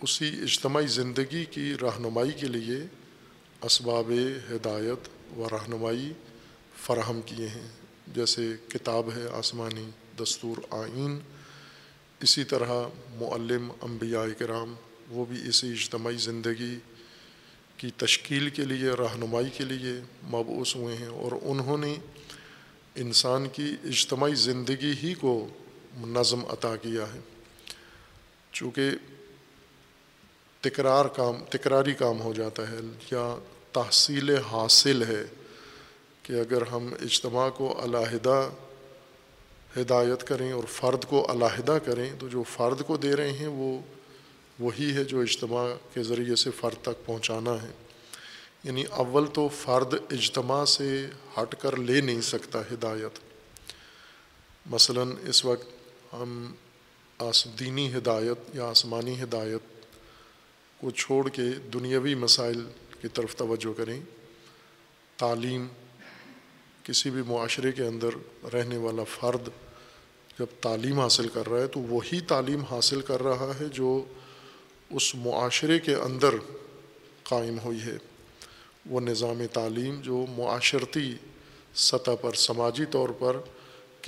اسی 0.00 0.28
اجتماعی 0.28 0.86
زندگی 0.86 1.44
کی 1.44 1.74
رہنمائی 1.82 2.30
کے 2.30 2.46
لیے 2.46 2.78
اسباب 3.62 4.12
ہدایت 4.50 5.08
و 5.38 5.48
رہنمائی 5.48 6.12
فراہم 6.82 7.20
کیے 7.26 7.48
ہیں۔ 7.48 7.68
جیسے 8.14 8.52
کتاب 8.68 9.10
ہے 9.16 9.22
آسمانی 9.32 9.90
دستور 10.22 10.56
آئین، 10.70 11.18
اسی 12.20 12.44
طرح 12.44 12.88
معلم 13.14 13.72
انبیاء 13.80 14.24
کرام، 14.38 14.74
وہ 15.08 15.24
بھی 15.24 15.48
اسی 15.48 15.70
اجتماعی 15.70 16.16
زندگی 16.16 16.78
کی 17.76 17.90
تشکیل 17.96 18.50
کے 18.50 18.64
لیے، 18.64 18.90
رہنمائی 18.90 19.50
کے 19.56 19.64
لیے 19.64 20.00
مبعوث 20.24 20.76
ہوئے 20.76 20.96
ہیں۔ 20.96 21.06
اور 21.06 21.32
انہوں 21.42 21.78
نے 21.78 21.96
انسان 22.94 23.48
کی 23.48 23.76
اجتماعی 23.84 24.34
زندگی 24.34 24.94
ہی 25.02 25.14
کو 25.14 25.48
نظم 25.96 26.46
عطا 26.46 26.76
کیا 26.76 27.14
ہے۔ 27.14 27.20
چونکہ 28.52 28.90
تکرار 30.60 31.04
کام، 31.04 31.44
تکراری 31.50 31.94
کام 31.94 32.20
ہو 32.20 32.32
جاتا 32.32 32.70
ہے 32.70 32.76
یا 33.12 33.38
تحصیل 33.72 34.36
حاصل 34.36 35.02
ہے 35.02 35.24
کہ 36.22 36.32
اگر 36.32 36.66
ہم 36.66 36.94
اجتماع 37.00 37.50
کو 37.50 37.84
علیحدہ 37.84 38.50
ہدایت 39.76 40.28
کریں 40.28 40.52
اور 40.52 40.64
فرد 40.64 41.04
کو 41.04 41.32
علیحدہ 41.32 41.78
کریں، 41.86 42.10
تو 42.18 42.28
جو 42.28 42.42
فرد 42.42 42.82
کو 42.86 42.96
دے 42.96 43.16
رہے 43.16 43.32
ہیں، 43.32 43.46
وہ 43.46 43.80
وہی 44.58 44.94
ہے 44.94 45.04
جو 45.04 45.20
اجتماع 45.20 45.68
کے 45.94 46.02
ذریعے 46.02 46.34
سے 46.34 46.50
فرد 46.50 46.82
تک 46.82 47.06
پہنچانا 47.06 47.62
ہے۔ 47.62 47.72
یعنی 48.64 48.84
اول 48.84 49.26
تو 49.26 49.48
فرد 49.48 49.94
اجتماع 50.10 50.64
سے 50.64 51.06
ہٹ 51.38 51.54
کر 51.58 51.76
لے 51.76 52.00
نہیں 52.00 52.20
سکتا 52.20 52.60
ہدایت۔ 52.60 53.18
مثلا 54.66 55.02
اس 55.28 55.44
وقت 55.44 55.77
ہم 56.12 56.52
آس 57.18 57.46
دینی 57.60 57.94
ہدایت 57.94 58.56
یا 58.56 58.64
آسمانی 58.64 59.22
ہدایت 59.22 59.60
کو 60.80 60.90
چھوڑ 60.90 61.28
کے 61.28 61.42
دنیاوی 61.74 62.14
مسائل 62.14 62.64
کی 63.02 63.08
طرف 63.08 63.36
توجہ 63.36 63.78
کریں، 63.78 64.00
تعلیم، 65.16 65.66
کسی 66.82 67.10
بھی 67.10 67.22
معاشرے 67.26 67.72
کے 67.72 67.84
اندر 67.84 68.08
رہنے 68.54 68.76
والا 68.76 69.04
فرد 69.04 69.48
جب 70.38 70.46
تعلیم 70.60 71.00
حاصل 71.00 71.28
کر 71.28 71.48
رہا 71.48 71.60
ہے 71.60 71.66
تو 71.66 71.80
وہی 71.80 72.20
تعلیم 72.20 72.62
حاصل 72.64 73.00
کر 73.00 73.22
رہا 73.22 73.52
ہے 73.60 73.68
جو 73.68 74.04
اس 74.90 75.14
معاشرے 75.14 75.78
کے 75.78 75.94
اندر 75.94 76.34
قائم 77.22 77.58
ہوئی 77.58 77.80
ہے۔ 77.80 77.96
وہ 78.86 79.00
نظام 79.00 79.42
تعلیم 79.52 80.00
جو 80.00 80.26
معاشرتی 80.36 81.14
سطح 81.74 82.10
پر، 82.20 82.32
سماجی 82.32 82.84
طور 82.84 83.08
پر 83.08 83.36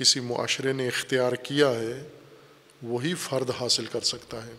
کسی 0.01 0.19
معاشرے 0.19 0.73
نے 0.73 0.87
اختیار 0.87 1.31
کیا 1.31 1.69
ہے، 1.69 2.07
وہی 2.83 3.13
فرد 3.13 3.49
حاصل 3.59 3.85
کر 3.85 4.01
سکتا 4.01 4.45
ہے۔ 4.45 4.51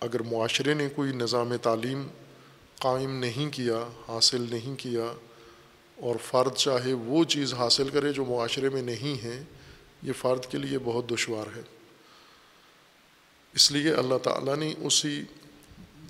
اگر 0.00 0.20
معاشرے 0.20 0.74
نے 0.74 0.88
کوئی 0.88 1.12
نظام 1.12 1.56
تعلیم 1.56 2.06
قائم 2.80 3.10
نہیں 3.10 3.50
کیا، 3.50 3.88
حاصل 4.08 4.46
نہیں 4.50 4.76
کیا، 4.76 5.12
اور 5.96 6.16
فرد 6.30 6.54
چاہے 6.54 6.92
وہ 6.92 7.24
چیز 7.24 7.54
حاصل 7.54 7.88
کرے 7.88 8.12
جو 8.12 8.24
معاشرے 8.24 8.68
میں 8.68 8.82
نہیں 8.82 9.24
ہے، 9.24 9.42
یہ 10.02 10.12
فرد 10.12 10.46
کے 10.50 10.58
لیے 10.58 10.78
بہت 10.78 11.10
دشوار 11.10 11.56
ہے۔ 11.56 11.62
اس 13.54 13.72
لیے 13.72 13.94
اللہ 13.94 14.18
تعالیٰ 14.18 14.56
نے 14.56 14.74
اسی 14.78 15.22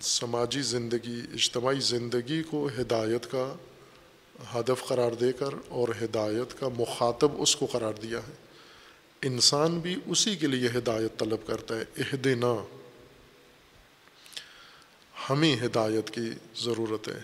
سماجی 0.02 0.62
زندگی، 0.62 1.21
اجتماعی 1.33 1.80
زندگی 1.80 2.42
کو 2.42 2.68
ہدایت 2.80 3.30
کا 3.30 3.54
ہدف 4.55 4.85
قرار 4.87 5.12
دے 5.12 5.33
کر 5.33 5.49
اور 5.69 5.88
ہدایت 5.88 6.61
کا 6.61 6.69
مخاطب 6.69 7.43
اس 7.43 7.57
کو 7.57 7.66
قرار 7.66 7.95
دیا 7.95 8.19
ہے۔ 8.19 8.33
انسان 9.23 9.78
بھی 9.78 9.97
اسی 10.07 10.37
کے 10.37 10.47
لیے 10.47 10.69
ہدایت 10.78 11.19
طلب 11.19 11.47
کرتا 11.47 11.76
ہے، 11.76 11.85
اہدنا۔ 11.97 12.64
ہمیں 15.31 15.57
ہدایت 15.57 16.11
کی 16.11 16.31
ضرورت 16.57 17.09
ہے۔ 17.09 17.21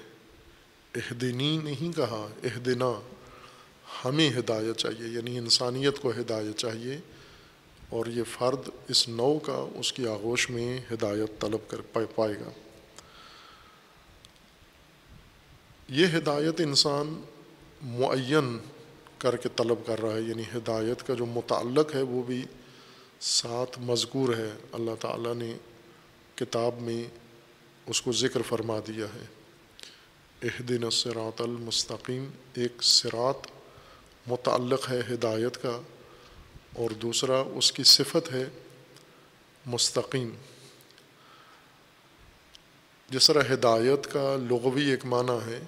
اہدنی 0.95 1.59
نہیں 1.59 1.97
کہا، 1.97 2.29
اہدنا۔ 2.45 3.01
ہمیں 4.05 4.31
ہدایت 4.39 4.77
چاہیے 4.77 5.09
یعنی 5.09 5.39
انسانیت 5.39 5.99
کو 5.99 6.11
ہدایت 6.11 6.57
چاہیے۔ 6.57 6.99
اور 7.89 8.07
یہ 8.07 8.23
فرد 8.31 8.69
اس 8.89 9.09
نو 9.09 9.39
کا، 9.39 9.67
اس 9.75 9.93
کی 9.93 10.07
آغوش 10.07 10.51
میں 10.51 10.79
ہدایت 10.93 11.41
طلب 11.41 11.71
کر 11.71 11.81
پائے 12.15 12.35
گا۔ 12.35 12.51
یہ 15.93 16.07
ہدایت 16.07 16.61
انسان 16.61 17.23
معین 17.83 18.59
کر 19.19 19.37
کے 19.37 19.49
طلب 19.57 19.87
کر 19.87 20.03
رہا 20.03 20.15
ہے 20.15 20.21
یعنی 20.21 20.43
ہدایت 20.55 21.07
کا 21.07 21.15
جو 21.15 21.27
متعلق 21.27 21.95
ہے 21.95 22.03
وہ 22.03 22.23
بھی 22.23 22.45
ساتھ 23.21 23.79
مذکور 23.79 24.35
ہے۔ 24.35 24.51
اللہ 24.73 24.91
تعالیٰ 25.01 25.35
نے 25.35 25.55
کتاب 26.35 26.81
میں 26.81 27.05
اس 27.87 28.03
کو 28.03 28.13
ذکر 28.13 28.43
فرما 28.43 28.79
دیا 28.79 29.07
ہے۔ 29.15 29.25
اح 30.43 30.63
دن 30.69 30.91
سرات 30.91 31.41
المستقیم، 31.41 32.31
ایک 32.55 32.83
سرات 32.83 33.47
متعلق 34.27 34.91
ہے 34.91 35.01
ہدایت 35.15 35.63
کا، 35.63 35.81
اور 36.77 36.91
دوسرا 36.91 37.43
اس 37.55 37.73
کی 37.73 37.83
صفت 37.83 38.33
ہے 38.33 38.45
مستقیم۔ 39.67 40.31
جس 43.11 43.27
طرح 43.27 43.43
ہدایت 43.55 44.13
کا 44.13 44.37
لغوی 44.51 44.91
ایک 44.91 45.05
معنی 45.05 45.51
ہے 45.51 45.61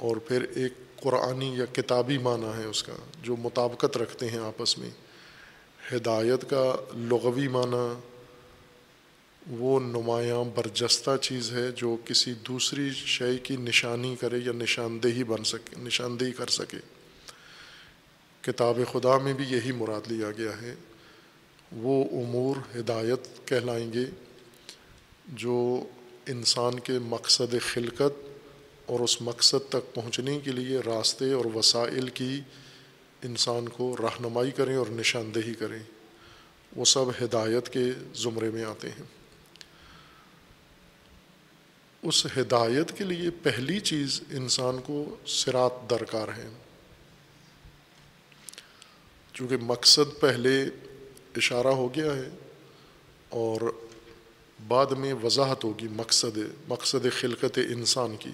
اور 0.00 0.16
پھر 0.16 0.42
ایک 0.42 0.72
قرآنی 0.96 1.56
یا 1.56 1.64
کتابی 1.72 2.18
معنی 2.18 2.58
ہے 2.58 2.64
اس 2.64 2.82
کا، 2.82 2.92
جو 3.22 3.36
مطابقت 3.36 3.96
رکھتے 3.96 4.30
ہیں 4.30 4.38
آپس 4.38 4.78
میں۔ 4.78 4.90
ہدایت 5.92 6.50
کا 6.50 6.76
لغوی 6.96 7.48
معنی، 7.48 8.00
وہ 9.50 9.80
نمایاں 9.80 10.44
برجستہ 10.44 11.10
چیز 11.20 11.52
ہے 11.52 11.72
جو 11.72 11.96
کسی 12.04 12.32
دوسری 12.32 12.90
شے 12.94 13.38
کی 13.38 13.56
نشانی 13.56 14.16
کرے 14.20 14.38
یا 14.38 14.52
نشاندہی 14.52 15.24
بن 15.24 15.44
سکے، 15.44 15.76
نشاندہی 15.78 16.32
کر 16.32 16.46
سکے۔ 16.46 16.76
کتاب 18.40 18.78
خدا 18.92 19.18
میں 19.18 19.32
بھی 19.32 19.44
یہی 19.48 19.72
مراد 19.72 20.12
لیا 20.12 20.30
گیا 20.30 20.62
ہے۔ 20.62 20.74
وہ 21.72 22.04
امور 22.04 22.56
ہدایت 22.78 23.48
کہلائیں 23.48 23.92
گے 23.92 24.04
جو 25.26 25.86
انسان 26.26 26.80
کے 26.80 26.92
مقصد 27.02 27.54
خلقت 27.60 28.29
اور 28.90 29.00
اس 29.00 29.22
مقصد 29.22 29.68
تک 29.68 29.94
پہنچنے 29.94 30.40
کے 30.40 30.52
لیے 30.52 30.78
راستے 30.78 31.32
اور 31.32 31.44
وسائل 31.44 32.08
کی 32.08 32.40
انسان 33.22 33.68
کو 33.68 33.96
رہنمائی 33.96 34.50
کریں 34.50 34.76
اور 34.76 34.86
نشاندہی 34.90 35.54
کریں۔ 35.54 35.78
وہ 36.76 36.84
سب 36.84 37.04
ہدایت 37.24 37.68
کے 37.68 37.84
زمرے 38.14 38.50
میں 38.50 38.64
آتے 38.64 38.88
ہیں۔ 38.88 39.02
اس 42.02 42.26
ہدایت 42.26 42.98
کے 42.98 43.04
لیے 43.04 43.30
پہلی 43.30 43.80
چیز 43.80 44.20
انسان 44.30 44.78
کو 44.78 45.16
سرات 45.26 45.90
درکار 45.90 46.28
ہے۔ 46.28 46.48
چونکہ 49.34 49.56
مقصد 49.56 50.20
پہلے 50.20 50.62
اشارہ 51.36 51.68
ہو 51.68 51.94
گیا 51.94 52.16
ہے 52.16 52.28
اور 53.28 53.60
بعد 54.68 54.86
میں 54.86 55.14
وضاحت 55.14 55.64
ہوگی 55.64 55.88
مقصد 55.88 56.38
مقصد 56.68 57.06
خلقت 57.12 57.58
انسان 57.70 58.16
کی۔ 58.16 58.30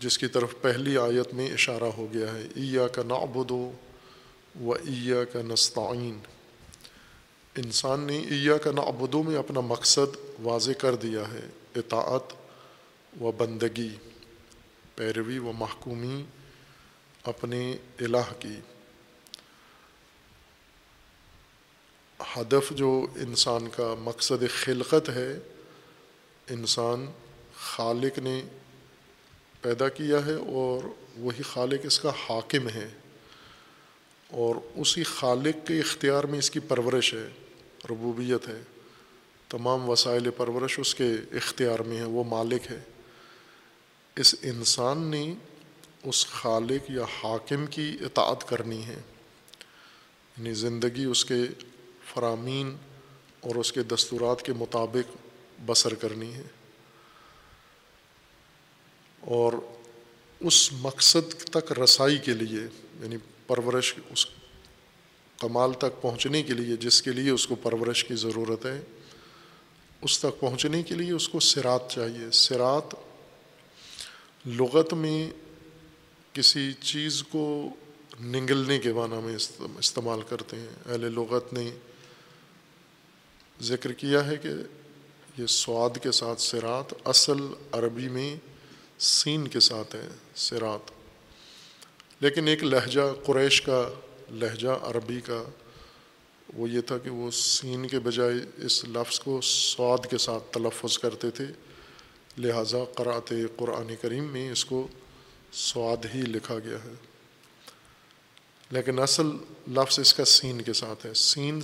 جس 0.00 0.18
کی 0.18 0.26
طرف 0.26 0.54
پہلی 0.60 0.98
آیت 0.98 1.34
میں 1.34 1.50
اشارہ 1.50 1.84
ہو 1.84 2.06
گیا 2.12 2.34
ہے 2.34 2.42
ایا 2.56 2.88
کا 2.88 3.02
نعبد 3.02 3.50
و 3.50 4.72
ایا 4.72 5.24
کا 5.24 5.42
نستعین 5.42 6.18
انسان 7.56 8.00
نے 8.00 8.18
ایا 8.18 8.58
کا 8.58 8.70
نعبدو 8.72 9.22
میں 9.22 9.36
اپنا 9.36 9.60
مقصد 9.60 10.16
واضح 10.42 10.72
کر 10.72 10.94
دیا 10.94 11.20
ہے، 11.20 11.48
اطاعت 11.76 12.32
و 13.20 13.32
بندگی، 13.32 13.96
پیروی 14.94 15.38
و 15.38 15.52
محکومی 15.52 16.24
اپنے 17.24 17.76
الہ 18.00 18.32
کی۔ 18.38 18.56
ہدف 22.36 22.70
جو 22.70 23.06
انسان 23.16 23.68
کا 23.76 23.94
مقصد 23.98 24.42
خلقت 24.48 25.08
ہے، 25.08 25.38
انسان 26.50 27.06
خالق 27.56 28.18
نے 28.18 28.42
پیدا 29.64 29.88
کیا 29.88 30.26
ہے 30.26 30.34
اور 30.34 30.88
وہی 31.16 31.42
خالق 31.42 31.80
اس 31.82 32.00
کا 32.00 32.10
حاکم 32.10 32.68
ہے 32.68 32.88
اور 34.30 34.54
اسی 34.74 35.02
خالق 35.02 35.66
کے 35.66 35.78
اختیار 35.78 36.24
میں 36.24 36.38
اس 36.38 36.50
کی 36.50 36.60
پرورش 36.60 37.14
ہے، 37.14 37.28
ربوبیت 37.90 38.48
ہے۔ 38.48 38.62
تمام 39.48 39.88
وسائل 39.88 40.30
پرورش 40.30 40.78
اس 40.78 40.94
کے 40.94 41.12
اختیار 41.32 41.78
میں 41.78 41.96
ہے 41.96 42.04
وہ 42.04 42.24
مالک 42.24 42.62
ہے۔ 42.70 42.80
اس 44.16 44.34
انسان 44.42 44.98
نے 44.98 45.34
اس 46.04 46.26
خالق 46.26 46.90
یا 46.90 47.04
حاکم 47.04 47.66
کی 47.66 47.96
اطاعت 48.00 48.48
کرنی 48.48 48.84
ہے۔ 48.84 49.00
یعنی 50.38 50.54
زندگی 50.54 51.04
اس 51.04 51.24
کے 51.24 51.42
فرامین 52.14 52.76
اور 53.40 53.54
اس 53.54 53.72
کے 53.72 53.82
دستورات 53.82 54.42
کے 54.42 54.52
مطابق 54.52 55.16
بسر 55.66 55.94
کرنی 55.94 56.34
ہے۔ 56.34 56.42
اور 59.24 59.52
اس 60.40 60.72
مقصد 60.72 61.34
تک 61.44 61.78
رسائی 61.78 62.18
کے 62.18 62.32
لیے 62.32 62.60
یعنی 63.00 63.16
پرورش 63.46 63.94
اس 64.10 64.26
کمال 65.38 65.72
تک 65.72 66.02
پہنچنے 66.02 66.42
کے 66.42 66.52
لیے، 66.52 66.76
جس 66.76 67.02
کے 67.02 67.12
لیے 67.12 67.30
اس 67.30 67.46
کو 67.46 67.54
پرورش 67.54 68.04
کی 68.04 68.14
ضرورت 68.14 68.66
ہے، 68.66 68.80
اس 70.02 70.18
تک 70.18 70.40
پہنچنے 70.40 70.82
کے 70.82 70.94
لیے 70.94 71.12
اس 71.12 71.28
کو 71.28 71.40
سرات 71.40 71.90
چاہیے۔ 71.90 72.30
سرات 72.30 72.94
لغت 74.46 74.94
میں 74.94 75.30
کسی 76.32 76.72
چیز 76.80 77.22
کو 77.22 77.68
نگلنے 78.20 78.78
کے 78.78 78.92
معنی 78.92 79.16
میں 79.24 79.36
استعمال 79.78 80.22
کرتے 80.22 80.56
ہیں۔ 80.56 80.92
اہل 80.92 81.12
لغت 81.12 81.52
نے 81.52 81.70
ذکر 83.62 83.92
کیا 83.92 84.26
ہے 84.26 84.36
کہ 84.36 84.48
یہ 85.38 85.46
سواد 85.46 85.90
کے 86.02 86.12
ساتھ 86.12 86.40
سرات 86.40 86.94
اصل 87.04 87.38
عربی 87.72 88.08
میں 88.08 88.36
سین 88.98 89.48
کے 89.48 89.60
ساتھ 89.60 89.96
ہے 89.96 90.08
سرات 90.34 90.90
لیکن 92.20 92.48
ایک 92.48 92.64
لہجہ، 92.64 93.00
قریش 93.26 93.62
کا 93.62 93.88
لہجہ، 94.30 94.68
عربی 94.68 95.20
کا، 95.20 95.44
وہ 96.54 96.70
یہ 96.70 96.80
تھا 96.80 96.98
کہ 96.98 97.10
وہ 97.10 97.30
سین 97.30 97.88
کے 97.88 97.98
بجائے 97.98 98.64
اس 98.66 98.84
لفظ 98.84 99.20
کو 99.20 99.40
سواد 99.42 99.98
کے 100.10 100.18
ساتھ 100.18 100.52
تلفظ 100.52 100.98
کرتے 100.98 101.30
تھے۔ 101.30 101.44
لہٰذا 102.38 102.78
قرأت 102.94 103.32
قرآن 103.56 103.94
کریم 104.02 104.24
میں 104.24 104.52
اس 104.52 104.64
کو 104.64 104.88
سواد 105.52 106.06
ہی 106.14 106.20
لکھا 106.20 106.58
گیا 106.58 106.78
ہے۔ 106.84 106.94
لیکن 108.70 108.98
اصل 108.98 109.26
لفظ 109.68 109.98
اس 109.98 110.14
کا 110.14 110.24
سین 110.24 110.62
کے 110.62 110.72
ساتھ 110.72 111.06
ہے۔ 111.06 111.14
سین 111.14 111.60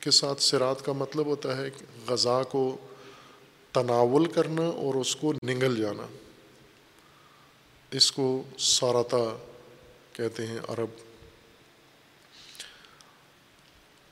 کے 0.00 0.10
ساتھ 0.10 0.42
سرات 0.42 0.84
کا 0.84 0.92
مطلب 0.92 1.26
ہوتا 1.26 1.56
ہے 1.56 1.70
کہ 1.70 2.10
غذا 2.10 2.42
کو 2.42 2.76
تناول 3.72 4.26
کرنا 4.26 4.62
اور 4.62 4.94
اس 4.94 5.16
کو 5.16 5.32
نگل 5.32 5.76
جانا۔ 5.76 6.06
اس 7.94 8.12
کو 8.12 8.42
سارتا 8.58 9.36
کہتے 10.12 10.46
ہیں 10.46 10.58
عرب۔ 10.68 10.88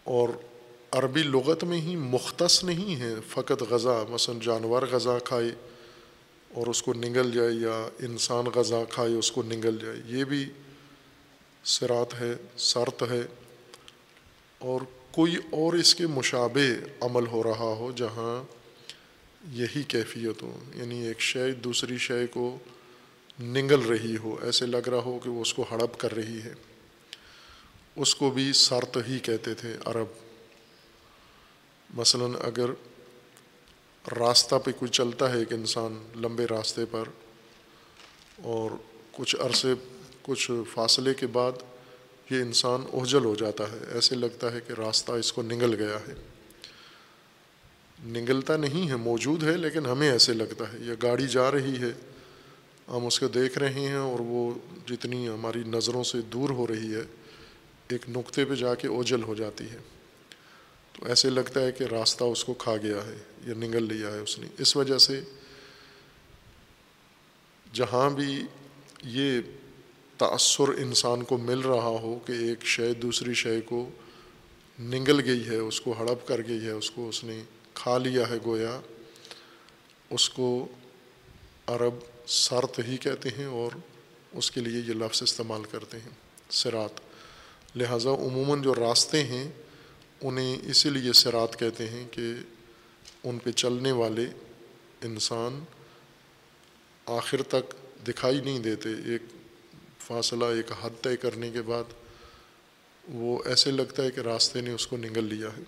اور 0.04 0.28
عربی 0.90 1.22
لغت 1.22 1.64
میں 1.64 1.80
ہی 1.80 1.96
مختص 1.96 2.64
نہیں 2.64 2.96
ہے، 2.96 3.14
فقط 3.28 3.62
غذا 3.62 4.04
مثلا 4.08 4.34
جانور 4.42 4.82
غذا 4.82 5.18
کھائے 5.18 5.50
اور 6.54 6.66
اس 6.66 6.82
کو 6.82 6.94
نگل 6.94 7.32
جائے 7.32 7.52
یا 7.52 7.88
انسان 7.98 8.44
غذا 8.44 8.84
کھائے، 8.90 9.14
اس 9.14 9.32
کو 9.32 9.42
نگل 9.42 9.78
جائے۔ 9.82 9.96
یہ 10.06 10.24
بھی 10.24 10.50
سرات 11.64 12.20
ہے 12.20 12.34
سرت 12.56 13.02
ہے۔ 13.10 13.22
اور 14.58 14.80
کوئی 15.10 15.36
اور 15.36 15.72
اس 15.72 15.94
کے 15.94 16.06
مشابہ 16.06 16.84
عمل 17.00 17.26
ہو 17.26 17.42
رہا 17.42 17.74
ہو 17.78 17.92
جہاں 17.96 18.44
یہی 19.52 19.82
کیفیت 19.82 20.42
ہو 20.42 20.58
یعنی 20.74 21.06
ایک 21.06 21.20
شے 21.20 21.52
دوسری 21.52 21.98
شے 21.98 22.26
کو 22.26 22.58
نگل 23.42 23.81
رہی 23.81 24.16
ہو، 24.16 24.37
ایسے 24.42 24.66
لگ 24.66 24.88
رہا 24.88 24.98
ہو 24.98 25.18
کہ 25.18 25.31
وہ 25.31 25.42
اس 25.42 25.55
کو 25.55 25.64
ہڑپ 25.70 25.98
کر 25.98 26.14
رہی 26.14 26.42
ہے۔ 26.42 26.55
اس 27.96 28.14
کو 28.14 28.31
بھی 28.31 28.52
سرت 28.52 28.98
ہی 29.09 29.18
کہتے 29.18 29.55
تھے 29.55 29.76
عرب۔ 29.85 30.07
مثلاً 31.94 32.33
اگر 32.40 32.70
راستہ 34.20 34.55
پہ 34.64 34.70
کوئی 34.72 34.90
چلتا 34.90 35.33
ہے 35.33 35.38
ایک 35.38 35.52
انسان 35.52 36.09
لمبے 36.16 36.46
راستے 36.46 36.85
پر، 36.90 37.05
اور 38.42 38.70
کچھ 39.12 39.37
عرصے، 39.37 39.74
کچھ 40.22 40.50
فاصلے 40.74 41.14
کے 41.14 41.26
بعد 41.26 41.52
یہ 42.31 42.40
انسان 42.42 42.85
اوجل 42.92 43.24
ہو 43.24 43.35
جاتا 43.35 43.64
ہے، 43.72 43.78
ایسے 43.94 44.14
لگتا 44.14 44.52
ہے 44.52 44.61
کہ 44.61 44.72
راستہ 44.72 45.12
اس 45.12 45.33
کو 45.33 45.42
نگل 45.42 45.74
گیا 45.74 45.98
ہے۔ 46.09 46.14
نگلتا 48.05 48.57
نہیں 48.57 48.88
ہے، 48.88 48.96
موجود 48.96 49.42
ہے، 49.42 49.57
لیکن 49.57 49.87
ہمیں 49.87 50.11
ایسے 50.11 50.33
لگتا 50.33 50.72
ہے 50.72 50.78
یہ 50.81 50.92
گاڑی 51.02 51.26
جا 51.26 51.50
رہی 51.50 51.83
ہے 51.83 51.92
ہم 52.88 53.06
اس 53.06 53.20
کو 53.20 53.28
دیکھ 53.28 53.58
رہے 53.58 53.72
ہیں 53.72 53.94
اور 53.94 54.20
وہ 54.20 54.54
جتنی 54.86 55.28
ہماری 55.28 55.62
نظروں 55.66 56.04
سے 56.04 56.20
دور 56.22 56.50
ہو 56.50 56.66
رہی 56.66 56.94
ہے، 56.94 57.02
ایک 57.88 58.08
نقطے 58.08 58.44
پہ 58.44 58.54
جا 58.54 58.74
کے 58.74 58.88
اوجل 58.88 59.22
ہو 59.22 59.34
جاتی 59.34 59.70
ہے۔ 59.70 59.78
تو 60.92 61.06
ایسے 61.06 61.30
لگتا 61.30 61.60
ہے 61.60 61.72
کہ 61.72 61.84
راستہ 61.84 62.24
اس 62.24 62.44
کو 62.44 62.54
کھا 62.54 62.76
گیا 62.76 63.06
ہے 63.06 63.16
یا 63.46 63.54
نگل 63.54 63.94
لیا 63.94 64.12
ہے 64.12 64.18
اس 64.18 64.38
نے۔ 64.38 64.46
اس 64.58 64.76
وجہ 64.76 64.98
سے 64.98 65.20
جہاں 67.72 68.10
بھی 68.10 68.42
یہ 69.04 69.40
تأثر 70.16 70.68
انسان 70.68 71.22
کو 71.22 71.38
مل 71.38 71.58
رہا 71.58 71.96
ہو 72.02 72.18
کہ 72.26 72.32
ایک 72.32 72.64
شے 72.64 72.94
دوسری 72.94 73.34
شے 73.34 73.60
کو 73.60 73.90
نگل 74.80 75.20
گئی 75.24 75.46
ہے، 75.46 75.56
اس 75.56 75.80
کو 75.80 75.94
ہڑپ 75.98 76.28
کر 76.28 76.40
گئی 76.48 76.64
ہے، 76.64 76.70
اس 76.70 76.90
کو 76.90 77.08
اس 77.08 77.24
نے 77.24 77.42
کھا 77.74 77.98
لیا 77.98 78.28
ہے 78.28 78.36
گویا، 78.44 78.80
اس 80.10 80.30
کو 80.30 80.68
عرب 81.66 81.94
سرت 82.26 82.80
ہی 82.88 82.96
کہتے 82.96 83.28
ہیں 83.28 83.44
اور 83.44 83.70
اس 84.32 84.50
کے 84.50 84.61
لیے 84.61 84.80
یہ 84.80 84.92
لفظ 84.94 85.22
استعمال 85.22 85.64
کرتے 85.64 85.96
ہیں 85.96 86.11
سرات 86.50 87.00
لہٰذا 87.76 88.11
عموماً 88.11 88.62
جو 88.62 88.74
راستے 88.74 89.24
ہیں، 89.24 89.50
انہیں 90.20 90.56
اسی 90.62 90.90
لیے 90.90 91.12
سرات 91.12 91.58
کہتے 91.58 91.88
ہیں 91.88 92.08
کہ 92.11 92.35
ان 93.24 93.38
پہ 93.38 93.50
چلنے 93.50 93.92
والے 93.92 94.26
انسان 95.02 95.64
آخر 97.06 97.42
تک 97.42 97.74
دکھائی 98.08 98.40
نہیں 98.40 98.58
دیتے۔ 98.58 98.88
ایک 98.88 99.22
فاصلہ، 99.98 100.44
ایک 100.44 100.72
حد 100.82 101.02
طے 101.02 101.16
کرنے 101.16 101.50
کے 101.50 101.62
بعد 101.62 101.85
وہ 103.08 103.42
ایسے 103.44 103.70
لگتا 103.70 104.02
ہے 104.02 104.11
کہ 104.11 104.20
راستے 104.20 104.61
نے 104.61 104.70
اس 104.70 104.87
کو 104.87 104.96
نگل 104.96 105.24
لیا 105.24 105.48
ہے۔ 105.48 105.62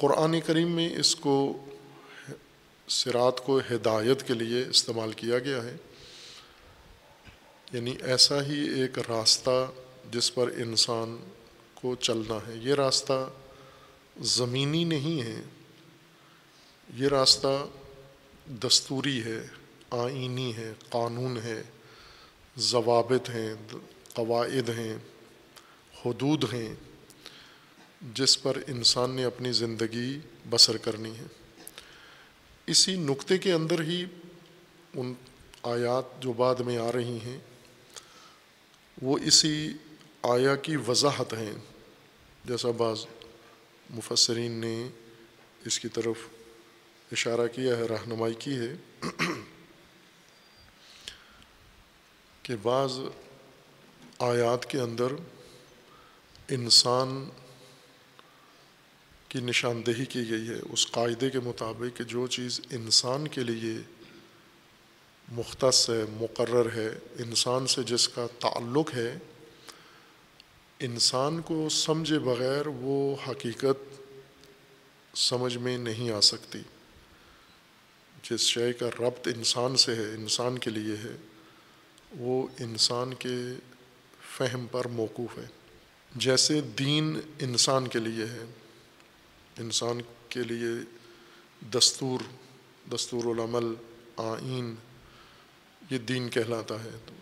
قرآن 0.00 0.40
کریم 0.40 0.70
میں 0.70 0.96
اس 0.96 1.16
کو 1.16 1.64
سرات 2.88 3.44
کو 3.44 3.58
ہدایت 3.58 4.26
کے 4.26 4.34
لیے 4.34 4.64
استعمال 4.70 5.12
کیا 5.12 5.38
گیا 5.38 5.64
ہے۔ 5.64 5.76
یعنی 7.72 7.94
ایسا 8.02 8.42
ہی 8.42 8.80
ایک 8.80 8.98
راستہ 8.98 9.70
جس 10.12 10.34
پر 10.34 10.48
انسان 10.48 11.16
کو 11.74 11.94
چلنا 11.94 12.34
ہے۔ 12.34 12.54
یہ 12.56 12.74
راستہ 12.74 13.30
زمینی 14.20 14.84
نہیں 14.84 15.22
ہے، 15.22 15.42
یہ 16.94 17.08
راستہ 17.08 17.66
دستوری 18.46 19.24
ہے، 19.24 19.46
آئینی 19.90 20.56
ہے، 20.56 20.72
قانون 20.90 21.36
ہے، 21.36 21.62
ضوابط 22.58 23.30
ہیں، 23.30 23.54
قواعد 24.14 24.68
ہیں، 24.68 24.98
حدود 26.04 26.44
ہیں۔ 26.52 26.74
جس 28.00 28.42
پر 28.42 28.58
انسان 28.66 29.10
نے 29.10 29.24
اپنی 29.24 29.52
زندگی 29.52 30.20
بسر 30.50 30.76
کرنی 30.76 31.16
ہے۔ 31.16 31.24
اسی 32.66 32.96
نقطے 32.96 33.38
کے 33.38 33.52
اندر 33.52 33.80
ہی 33.80 34.04
ان 34.94 35.14
آیات 35.62 36.22
جو 36.22 36.32
بعد 36.32 36.54
میں 36.54 36.78
آ 36.78 36.92
رہی 36.92 37.18
ہیں، 37.18 37.38
وہ 39.02 39.18
اسی 39.18 39.72
آیا 40.22 40.56
کی 40.56 40.76
وضاحت 40.76 41.32
ہیں۔ 41.32 41.52
جیسا 42.44 42.70
بعض 42.70 43.04
مفسرین 43.90 44.52
نے 44.52 44.88
اس 45.64 45.80
کی 45.80 45.88
طرف 45.88 46.16
اشارہ 47.12 47.46
کیا 47.46 47.76
ہے، 47.76 47.82
رہنمائی 47.82 48.34
کی 48.34 48.56
ہے 48.56 48.74
کہ 52.42 52.54
بعض 52.62 52.92
آیات 54.18 54.70
کے 54.70 54.78
اندر 54.78 55.06
انسان 56.48 57.28
کی 59.28 59.40
نشاندہی 59.40 60.04
کی 60.04 60.30
گئی 60.30 60.48
ہے، 60.48 60.58
اس 60.70 60.90
قاعدے 60.90 61.30
کے 61.30 61.40
مطابق 61.40 61.96
کہ 61.96 62.04
جو 62.04 62.26
چیز 62.26 62.60
انسان 62.70 63.28
کے 63.28 63.40
لیے 63.40 63.72
مختص 65.32 65.90
ہے، 65.90 66.04
مقرر 66.12 66.72
ہے، 66.74 66.88
انسان 67.18 67.66
سے 67.66 67.82
جس 67.82 68.08
کا 68.08 68.26
تعلق 68.38 68.94
ہے، 68.94 69.18
انسان 70.80 71.40
کو 71.40 71.68
سمجھے 71.68 72.18
بغیر 72.18 72.66
وہ 72.66 73.16
حقیقت 73.28 74.02
سمجھ 75.16 75.58
میں 75.58 75.78
نہیں 75.78 76.10
آ 76.10 76.20
سکتی۔ 76.20 76.58
جس 78.30 78.40
شے 78.40 78.72
کا 78.72 78.88
ربط 78.88 79.28
انسان 79.36 79.76
سے 79.76 79.94
ہے، 79.94 80.04
انسان 80.04 80.58
کے 80.58 80.70
لیے 80.70 80.96
ہے، 80.96 81.16
وہ 82.18 82.46
انسان 82.58 83.14
کے 83.14 83.36
فہم 84.36 84.66
پر 84.70 84.88
موقوف 84.88 85.38
ہے۔ 85.38 85.46
جیسے 86.16 86.60
دین 86.60 87.20
انسان 87.38 87.88
کے 87.88 87.98
لیے 87.98 88.24
ہے۔ 88.24 88.44
انسان 89.58 90.00
کے 90.28 90.42
لیے 90.42 90.98
دستور 91.74 92.20
دستور 92.94 93.24
العمل، 93.24 93.74
آئین، 94.16 94.74
یہ 95.90 95.98
دین 95.98 96.28
کہلاتا 96.28 96.84
ہے۔ 96.84 96.90
تو 97.06 97.14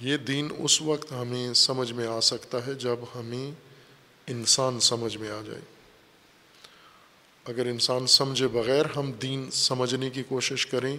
یہ 0.00 0.16
دین 0.16 0.48
اس 0.58 0.82
وقت 0.82 1.12
ہمیں 1.12 1.54
سمجھ 1.54 1.92
میں 1.92 2.06
آ 2.06 2.20
سکتا 2.20 2.66
ہے 2.66 2.74
جب 2.74 2.96
ہمیں 3.14 3.50
انسان 4.26 4.80
سمجھ 4.80 5.16
میں 5.16 5.30
آ 5.30 5.40
جائے۔ 5.46 5.60
اگر 7.44 7.66
انسان 7.66 8.06
سمجھے 8.06 8.48
بغیر 8.48 8.86
ہم 8.96 9.12
دین 9.12 9.50
سمجھنے 9.50 10.10
کی 10.10 10.22
کوشش 10.22 10.66
کریں، 10.66 10.96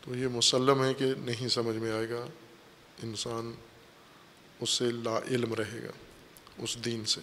تو 0.00 0.16
یہ 0.16 0.28
مسلم 0.28 0.84
ہے 0.84 0.94
کہ 0.94 1.06
نہیں 1.18 1.48
سمجھ 1.48 1.76
میں 1.76 1.92
آئے 1.92 2.10
گا۔ 2.10 2.26
انسان 3.02 3.52
اس 4.60 4.70
سے 4.70 4.84
لا 4.84 5.18
علم 5.30 5.54
رہے 5.54 5.82
گا، 5.82 5.92
اس 6.58 6.84
دین 6.84 7.04
سے۔ 7.04 7.20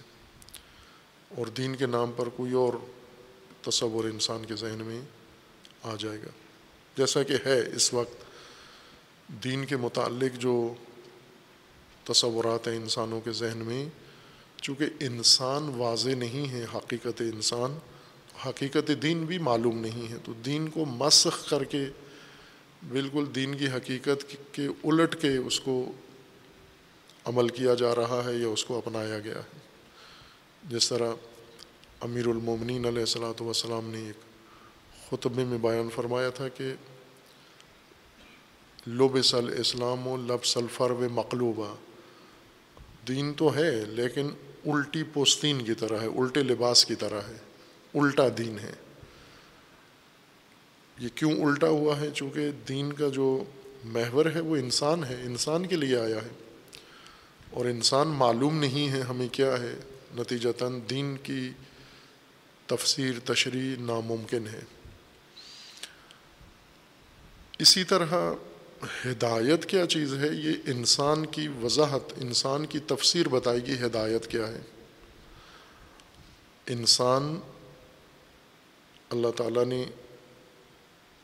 اور 1.36 1.48
دین 1.48 1.76
کے 1.76 1.86
نام 1.86 2.12
پر 2.16 2.30
کوئی 2.30 2.54
اور 2.54 2.74
تصور 3.62 4.06
انسان 4.06 4.46
کے 4.46 4.56
ذہن 4.56 4.82
میں 4.86 5.02
آ 5.84 5.96
جائے 6.00 6.18
گا۔ 6.18 6.30
جیسا 6.98 7.24
کہ 7.24 7.36
ہے 7.46 7.76
اس 7.76 7.94
وقت 7.94 8.24
دین 9.44 9.66
کے 9.66 9.78
متعلق 9.78 10.40
جو 10.40 10.74
تصورات 12.04 12.68
ہیں 12.68 12.76
انسانوں 12.76 13.22
کے 13.22 13.32
ذہن 13.32 13.58
میں، 13.58 13.90
چونکہ 14.62 14.86
انسان 15.00 15.64
واضح 15.64 16.10
نہیں 16.10 16.52
ہے، 16.52 16.66
حقیقت 16.76 17.22
انسان، 17.22 17.78
حقیقت 18.46 18.92
دین 19.02 19.26
بھی 19.26 19.38
معلوم 19.38 19.80
نہیں 19.80 20.12
ہے۔ 20.12 20.18
تو 20.26 20.34
دین 20.34 20.70
کو 20.70 20.86
مسخ 20.86 21.50
کر 21.50 21.64
کے، 21.64 21.86
بالکل 22.90 23.26
دین 23.36 23.58
کی 23.58 23.68
حقیقت 23.68 24.36
کے 24.52 24.68
الٹ 24.84 25.22
کے 25.22 25.38
اس 25.38 25.60
کو 25.60 25.92
عمل 27.26 27.50
کیا 27.50 27.74
جا 27.74 27.96
رہا 27.96 28.22
ہے 28.26 28.36
یا 28.36 28.48
اس 28.48 28.66
کو 28.66 28.78
اپنایا 28.78 29.20
گیا 29.20 29.38
ہے۔ 29.38 29.67
جس 30.70 30.90
طرح 30.90 31.14
امیر 32.00 32.28
المومنین 32.28 32.86
علیہ 32.86 33.00
السلاۃ 33.00 33.42
والسلام 33.42 33.90
نے 33.90 34.00
ایک 34.00 34.18
خطبے 35.12 35.44
میں 35.44 35.58
بیان 35.58 35.90
فرمایا 35.96 36.30
تھا 36.30 36.48
کہ 36.48 36.74
لب 38.88 39.22
سل 39.22 39.54
اسلام 39.60 40.08
و 40.08 40.18
لب 40.18 40.46
سلفر 40.46 40.92
و 40.92 41.08
مقلوبہ۔ 41.12 41.76
دین 43.08 43.34
تو 43.34 43.56
ہے 43.56 43.86
لیکن 43.88 44.30
الٹی 44.66 45.04
پوستین 45.14 45.66
کی 45.66 45.74
طرح 45.74 46.02
ہے، 46.02 46.08
الٹے 46.08 46.44
لباس 46.44 46.86
کی 46.86 46.96
طرح 46.96 47.22
ہے، 47.22 47.38
الٹا 47.94 48.28
دین 48.38 48.60
ہے۔ 48.60 48.74
یہ 51.00 51.10
کیوں 51.16 51.32
الٹا 51.32 51.68
ہوا 51.68 52.00
ہے؟ 52.00 52.10
چونکہ 52.14 52.52
دین 52.68 52.94
کا 52.94 53.08
جو 53.08 53.44
محور 53.84 54.26
ہے 54.36 54.40
وہ 54.40 54.56
انسان 54.56 55.04
ہے، 55.04 55.22
انسان 55.22 55.66
کے 55.66 55.76
لیے 55.76 55.98
آیا 55.98 56.16
ہے۔ 56.16 56.30
اور 57.52 57.66
انسان 57.66 58.08
معلوم 58.08 58.58
نہیں 58.58 58.90
ہے 58.90 59.02
ہمیں 59.02 59.28
کیا 59.28 59.60
ہے۔ 59.60 59.76
نتیجتاً 60.16 60.80
دین 60.90 61.18
کی 61.24 61.52
تفسیر 62.68 63.20
تشریح 63.20 63.76
ناممکن 63.80 64.48
ہے۔ 64.48 64.60
اسی 67.60 67.84
طرح 67.84 68.34
ہدایت 69.06 69.66
کیا 69.66 69.86
چیز 69.86 70.14
ہے؟ 70.14 70.28
یہ 70.28 70.54
انسان 70.66 71.26
کی 71.26 71.48
وضاحت، 71.48 72.14
انسان 72.18 72.66
کی 72.66 72.80
تفسیر 72.80 73.28
بتائے 73.28 73.60
گی 73.60 73.86
ہدایت 73.86 74.28
کیا 74.28 74.48
ہے۔ 74.48 74.62
انسان، 76.68 77.40
اللہ 79.10 79.32
تعالیٰ 79.32 79.66
نے 79.66 79.86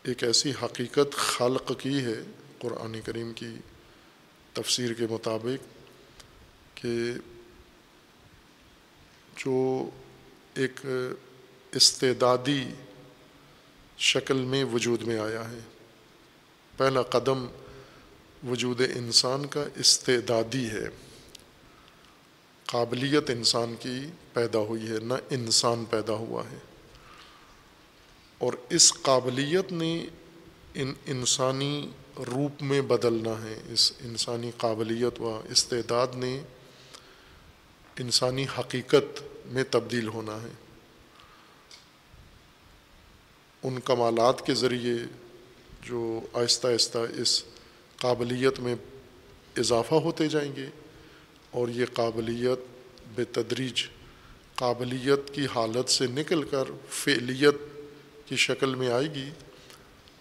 ایک 0.04 0.24
ایسی 0.24 0.52
حقیقت 0.63 1.15
خلق 1.15 1.72
کی 1.80 2.06
ہے 2.06 2.24
قرآن 2.60 3.02
کریم 3.06 3.34
کی 3.34 3.56
تفسیر 4.54 4.93
کے 4.93 5.08
مطابق 5.10 5.67
کہ 6.78 7.12
جو 9.36 9.89
ایک 10.56 10.80
استعدادی 11.72 12.63
شکل 13.98 14.36
میں 14.36 14.63
وجود 14.63 15.02
میں 15.02 15.19
آیا 15.19 15.52
ہے۔ 15.52 15.60
پہلا 16.78 17.02
قدم 17.02 17.46
وجود 18.50 18.82
انسان 18.96 19.46
کا 19.46 19.65
استعدادی 19.76 20.69
ہے۔ 20.69 20.88
قابلیت 22.65 23.30
انسان 23.30 23.76
کی 23.80 24.08
پیدا 24.34 24.60
ہوئی 24.60 24.88
ہے، 24.88 25.00
نہ 25.00 25.13
انسان 25.30 25.86
پیدا 25.89 26.13
ہوا 26.13 26.43
ہے۔ 26.52 26.58
اور 28.38 28.54
اس 28.69 28.93
قابلیت 28.93 29.72
نے 29.72 30.06
ان 30.74 30.93
انسانی 31.06 31.91
روپ 32.17 32.63
میں 32.63 32.82
بدلنا 32.82 33.43
ہے، 33.43 33.62
اس 33.69 33.93
انسانی 34.00 34.52
قابلیت 34.58 35.22
و 35.22 35.41
استعداد 35.50 36.08
نے 36.13 36.41
انسانی 37.99 38.45
حقیقت 38.60 39.23
میں 39.45 39.63
تبدیل 39.71 40.08
ہونا 40.08 40.41
ہے۔ 40.41 40.49
ان 43.63 43.79
کمالات 43.79 44.45
کے 44.45 44.53
ذریعے 44.53 44.93
جو 45.82 46.19
آہستہ 46.34 46.67
آہستہ 46.67 46.97
اس 46.97 47.43
قابلیت 47.97 48.60
میں 48.60 48.75
اضافہ 49.58 49.95
ہوتے 49.95 50.27
جائیں 50.27 50.56
گے 50.56 50.65
اور 51.51 51.67
یہ 51.67 51.86
قابلیت 51.93 52.60
بے 53.15 53.23
تدریج، 53.23 53.88
قابلیت 54.56 55.34
کی 55.34 55.45
حالت 55.56 55.89
سے 55.89 56.08
نکل 56.08 56.43
کر 56.43 56.63
فعلیت 56.89 57.56
کی 58.25 58.36
شکل 58.36 58.75
میں 58.75 58.89
آئے 58.89 59.13
گی 59.15 59.29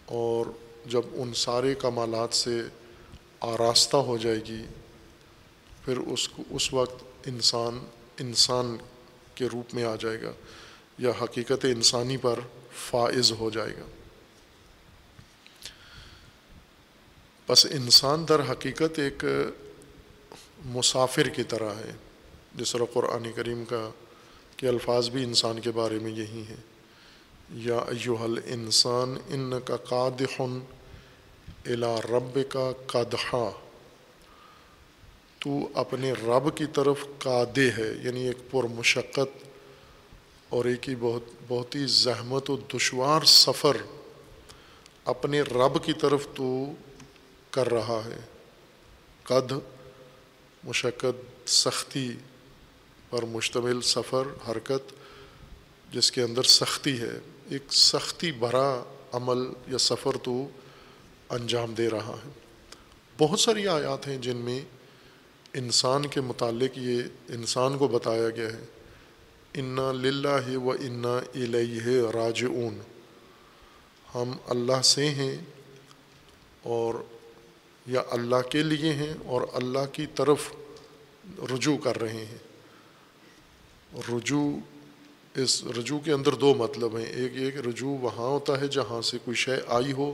اور 0.06 0.46
جب 0.86 1.02
ان 1.12 1.34
سارے 1.34 1.74
کمالات 1.74 2.34
سے 2.34 2.62
آراستہ 3.40 3.96
ہو 3.96 4.16
جائے 4.16 4.38
گی، 4.48 4.64
پھر 5.84 5.96
اس 5.96 6.28
کو، 6.28 6.42
اس 6.50 6.72
وقت 6.72 7.04
انسان 7.26 7.86
انسان 8.20 8.76
کے 9.34 9.46
روپ 9.46 9.74
میں 9.74 9.84
آ 9.84 9.96
جائے 9.96 10.22
گا 10.22 10.32
یا 10.98 11.10
حقیقت 11.22 11.64
انسانی 11.64 12.16
پر 12.16 12.40
فائز 12.74 13.32
ہو 13.32 13.50
جائے 13.50 13.76
گا۔ 13.76 13.86
بس 17.48 17.66
انسان 17.70 18.24
در 18.28 18.52
حقیقت 18.52 18.98
ایک 18.98 19.24
مسافر 20.64 21.28
کی 21.28 21.42
طرح 21.42 21.74
ہے۔ 21.74 21.92
جس 22.54 22.72
طرح 22.72 22.84
قرآن 22.92 23.32
کریم 23.32 23.64
کا 23.64 23.90
کہ 24.56 24.66
الفاظ 24.66 25.08
بھی 25.08 25.24
انسان 25.24 25.60
کے 25.60 25.70
بارے 25.70 25.98
میں 25.98 26.10
یہی 26.10 26.44
ہیں۔ 26.48 26.56
یا 27.50 27.78
ایوہل 27.78 28.38
انسان 28.44 29.18
ان 29.28 29.52
کا 29.64 29.76
قادح 29.76 30.42
الا 31.66 32.00
رب 32.00 32.38
کا 32.48 32.72
قدحہ 32.86 33.50
تو 35.44 35.68
اپنے 35.74 36.12
رب 36.12 36.56
کی 36.56 36.64
طرف 36.66 37.06
قادے 37.18 37.70
ہے 37.70 37.92
یعنی 38.02 38.26
ایک 38.26 38.50
پر 38.50 38.64
مشقت 38.64 39.44
اور 40.48 40.64
ایک 40.64 40.88
ہی 40.88 40.94
بہت 41.00 41.22
بہت 41.48 41.74
ہی 41.74 41.86
زحمت 41.86 42.50
و 42.50 42.56
دشوار 42.56 43.24
سفر 43.24 43.76
اپنے 45.04 45.40
رب 45.40 45.84
کی 45.84 45.92
طرف 45.92 46.26
تو 46.34 46.72
کر 47.50 47.72
رہا 47.72 48.00
ہے۔ 48.04 48.20
قد، 49.22 49.52
مشقت، 50.64 51.48
سختی 51.48 52.12
پر 53.10 53.22
مشتمل 53.22 53.80
سفر، 53.80 54.50
حرکت 54.50 54.92
جس 55.92 56.12
کے 56.12 56.22
اندر 56.22 56.42
سختی 56.42 57.00
ہے، 57.00 57.18
ایک 57.50 57.62
سختی 57.70 58.32
بھرا 58.32 58.82
عمل 59.12 59.52
یا 59.68 59.78
سفر 59.78 60.16
تو 60.22 60.48
انجام 61.28 61.74
دے 61.74 61.90
رہا 61.90 62.16
ہے۔ 62.26 62.30
بہت 63.18 63.40
ساری 63.40 63.68
آیات 63.68 64.08
ہیں 64.08 64.18
جن 64.18 64.36
میں 64.36 64.60
انسان 65.54 66.06
کے 66.06 66.20
متعلق 66.20 66.78
یہ 66.78 67.02
انسان 67.28 67.78
کو 67.78 67.88
بتایا 67.88 68.30
گیا 68.30 68.46
ہے، 68.46 68.64
انا 69.54 69.92
للہ 69.92 70.56
و 70.56 70.70
انا 70.70 71.18
الیہ 71.34 72.02
راجعون۔ 72.14 72.78
ہم 74.14 74.32
اللہ 74.46 74.82
سے 74.84 75.08
ہیں 75.08 75.36
اور 76.62 76.94
یا 77.86 78.02
اللہ 78.10 78.48
کے 78.50 78.62
لیے 78.62 78.92
ہیں 78.92 79.14
اور 79.24 79.42
اللہ 79.52 79.78
کی 79.92 80.06
طرف 80.14 80.52
رجوع 81.38 81.76
کر 81.76 82.00
رہے 82.00 82.24
ہیں۔ 82.24 82.38
رجوع، 84.12 84.50
اس 85.34 85.64
رجوع 85.64 85.98
کے 85.98 86.12
اندر 86.12 86.32
دو 86.32 86.54
مطلب 86.54 86.96
ہیں۔ 86.96 87.06
ایک 87.06 87.32
ایک 87.34 87.66
رجوع 87.66 87.98
وہاں 87.98 88.26
ہوتا 88.26 88.60
ہے 88.60 88.68
جہاں 88.68 89.02
سے 89.02 89.18
کوئی 89.24 89.34
شے 89.34 89.56
آئی 89.66 89.92
ہو، 89.92 90.12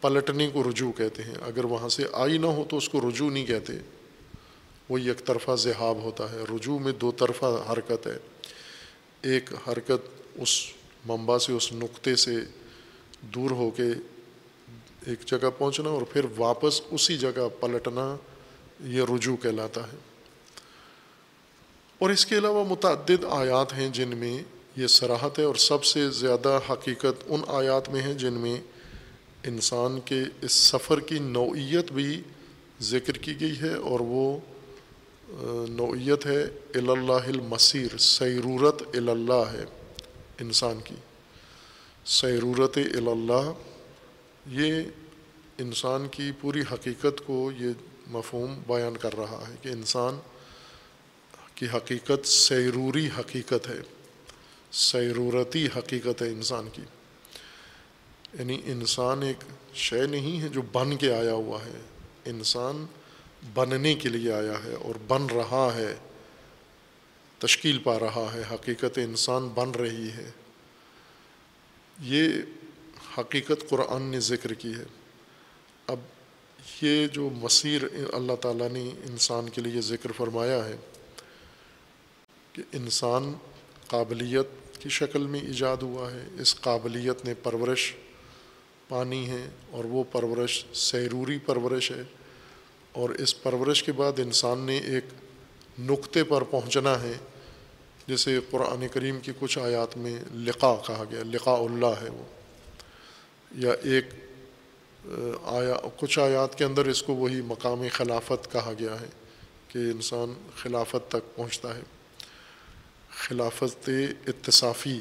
پلٹنے 0.00 0.50
کو 0.52 0.70
رجوع 0.70 0.92
کہتے 0.92 1.22
ہیں۔ 1.22 1.34
اگر 1.40 1.64
وہاں 1.64 1.88
سے 1.88 2.04
آئی 2.12 2.38
نہ 2.38 2.46
ہو 2.46 2.64
تو 2.70 2.76
اس 2.76 2.88
کو 2.88 3.00
رجوع 3.00 3.30
نہیں 3.30 3.46
کہتے۔ 3.46 3.72
وہ 4.88 5.00
یک 5.00 5.26
طرفہ 5.26 5.56
ذہاب 5.56 5.96
ہوتا 5.96 6.32
ہے۔ 6.32 6.36
رجوع 6.36 6.78
میں 6.78 6.92
دو 6.92 7.10
طرفہ 7.10 7.72
حرکت 7.72 8.06
ہے۔ 8.06 8.18
ایک 9.22 9.50
حرکت 9.68 10.22
اس 10.34 10.66
منبع 11.06 11.38
سے، 11.38 11.52
اس 11.52 11.72
نقطے 11.72 12.16
سے 12.16 12.36
دور 13.20 13.50
ہو 13.50 13.70
کے 13.70 13.86
ایک 15.06 15.20
جگہ 15.26 15.50
پہنچنا 15.58 15.90
اور 15.90 16.02
پھر 16.02 16.26
واپس 16.36 16.80
اسی 16.90 17.18
جگہ 17.18 17.48
پلٹنا 17.60 18.16
یہ 18.84 19.02
رجوع 19.02 19.36
کہلاتا 19.36 19.80
ہے۔ 19.92 19.96
اور 21.98 22.10
اس 22.10 22.26
کے 22.26 22.38
علاوہ 22.38 22.64
متعدد 22.68 23.24
آیات 23.30 23.72
ہیں 23.72 23.88
جن 23.88 24.08
میں 24.08 24.42
یہ 24.76 24.86
سراحت 24.86 25.38
ہے 25.38 25.44
اور 25.44 25.54
سب 25.54 25.84
سے 25.84 26.10
زیادہ 26.10 26.60
حقیقت 26.70 27.24
ان 27.26 27.40
آیات 27.46 27.88
میں 27.88 28.02
ہیں 28.02 28.14
جن 28.14 28.32
میں 28.32 28.60
انسان 29.44 30.00
کے 30.00 30.22
اس 30.42 30.52
سفر 30.52 31.00
کی 31.00 31.18
نوعیت 31.18 31.92
بھی 31.92 32.22
ذکر 32.80 33.12
کی 33.12 33.40
گئی 33.40 33.60
ہے 33.60 33.74
اور 33.74 34.00
وہ 34.00 34.38
نوعیت 35.70 36.26
ہے 36.26 36.44
اللہ 36.74 37.12
المصیر، 37.12 37.96
سیرورت 37.96 38.82
اللہ 38.94 39.52
ہے 39.52 39.64
انسان 40.40 40.78
کی۔ 40.84 40.94
سیرورت 42.04 42.78
اللہ 42.94 43.52
یہ 44.46 44.82
انسان 45.58 46.08
کی 46.10 46.30
پوری 46.40 46.60
حقیقت 46.72 47.26
کو 47.26 47.50
یہ 47.58 47.68
مفہوم 48.06 48.62
بیان 48.66 48.96
کر 48.96 49.16
رہا 49.16 49.44
ہے 49.48 49.54
کہ 49.62 49.68
انسان 49.68 50.18
کی 51.54 51.66
حقیقت 51.74 52.26
سیروری 52.26 53.08
حقیقت 53.18 53.68
ہے، 53.68 53.78
سیرورتی 54.72 55.66
حقیقت 55.76 56.22
ہے 56.22 56.28
انسان 56.28 56.68
کی۔ 56.72 56.82
یعنی 58.38 58.60
انسان 58.64 59.22
ایک 59.22 59.44
شے 59.74 60.06
نہیں 60.06 60.40
ہے 60.40 60.48
جو 60.48 60.62
بن 60.72 60.96
کے 60.96 61.14
آیا 61.14 61.32
ہوا 61.32 61.58
ہے، 61.64 61.80
انسان 62.24 62.86
بننے 63.54 63.94
کے 63.94 64.08
لیے 64.08 64.32
آیا 64.32 64.64
ہے 64.64 64.72
اور 64.72 64.94
بن 65.06 65.26
رہا 65.26 65.70
ہے، 65.74 65.94
تشکیل 67.38 67.78
پا 67.78 67.98
رہا 67.98 68.30
ہے، 68.34 68.42
حقیقت 68.54 68.98
انسان 68.98 69.48
بن 69.48 69.70
رہی 69.70 70.10
ہے۔ 70.10 70.30
یہ 72.00 72.28
حقیقت 73.18 73.68
قرآن 73.68 74.02
نے 74.02 74.20
ذکر 74.20 74.54
کی 74.54 74.74
ہے۔ 74.74 74.84
اب 75.86 75.98
یہ 76.82 77.06
جو 77.06 77.30
مصیر 77.32 77.82
اللہ 78.12 78.36
تعالیٰ 78.36 78.70
نے 78.70 78.90
انسان 79.04 79.48
کے 79.48 79.62
لیے 79.62 79.80
ذکر 79.80 80.12
فرمایا 80.12 80.64
ہے 80.64 80.76
کہ 82.52 82.62
انسان 82.72 83.32
قابلیت 83.86 84.82
کی 84.82 84.88
شکل 84.88 85.26
میں 85.26 85.40
ایجاد 85.40 85.76
ہوا 85.76 86.12
ہے، 86.12 86.24
اس 86.40 86.60
قابلیت 86.60 87.24
نے 87.24 87.34
پرورش 87.34 87.94
پانی 88.88 89.30
ہے 89.30 89.48
اور 89.70 89.84
وہ 89.84 90.04
پرورش 90.12 90.64
سیروری 90.74 91.38
پرورش 91.38 91.90
ہے۔ 91.90 92.02
اور 92.98 93.10
اس 93.10 93.42
پرورش 93.42 93.82
کے 93.82 93.92
بعد 93.92 94.18
انسان 94.18 94.58
نے 94.58 94.78
ایک 94.78 95.04
نقطے 95.78 96.24
پر 96.24 96.42
پہنچنا 96.42 97.02
ہے 97.02 97.12
جیسے 98.06 98.40
قرآن 98.50 98.88
کریم 98.88 99.20
کی 99.20 99.32
کچھ 99.38 99.58
آیات 99.58 99.96
میں 99.96 100.18
لقا 100.34 100.74
کہا 100.86 101.04
گیا، 101.10 101.22
لقاء 101.24 101.56
اللہ 101.56 102.02
ہے 102.02 102.10
وہ۔ 102.10 102.24
یا 103.54 103.72
ایک 103.72 104.04
آیا، 105.44 105.74
کچھ 105.96 106.18
آیات 106.18 106.58
کے 106.58 106.64
اندر 106.64 106.86
اس 106.86 107.02
کو 107.02 107.14
وہی 107.14 107.40
مقام 107.40 107.82
خلافت 107.92 108.52
کہا 108.52 108.72
گیا 108.78 109.00
ہے 109.00 109.06
کہ 109.68 109.78
انسان 109.78 110.50
خلافت 110.56 111.10
تک 111.10 111.36
پہنچتا 111.36 111.74
ہے۔ 111.74 111.80
خلافت 113.10 113.90
اتصافی، 114.26 115.00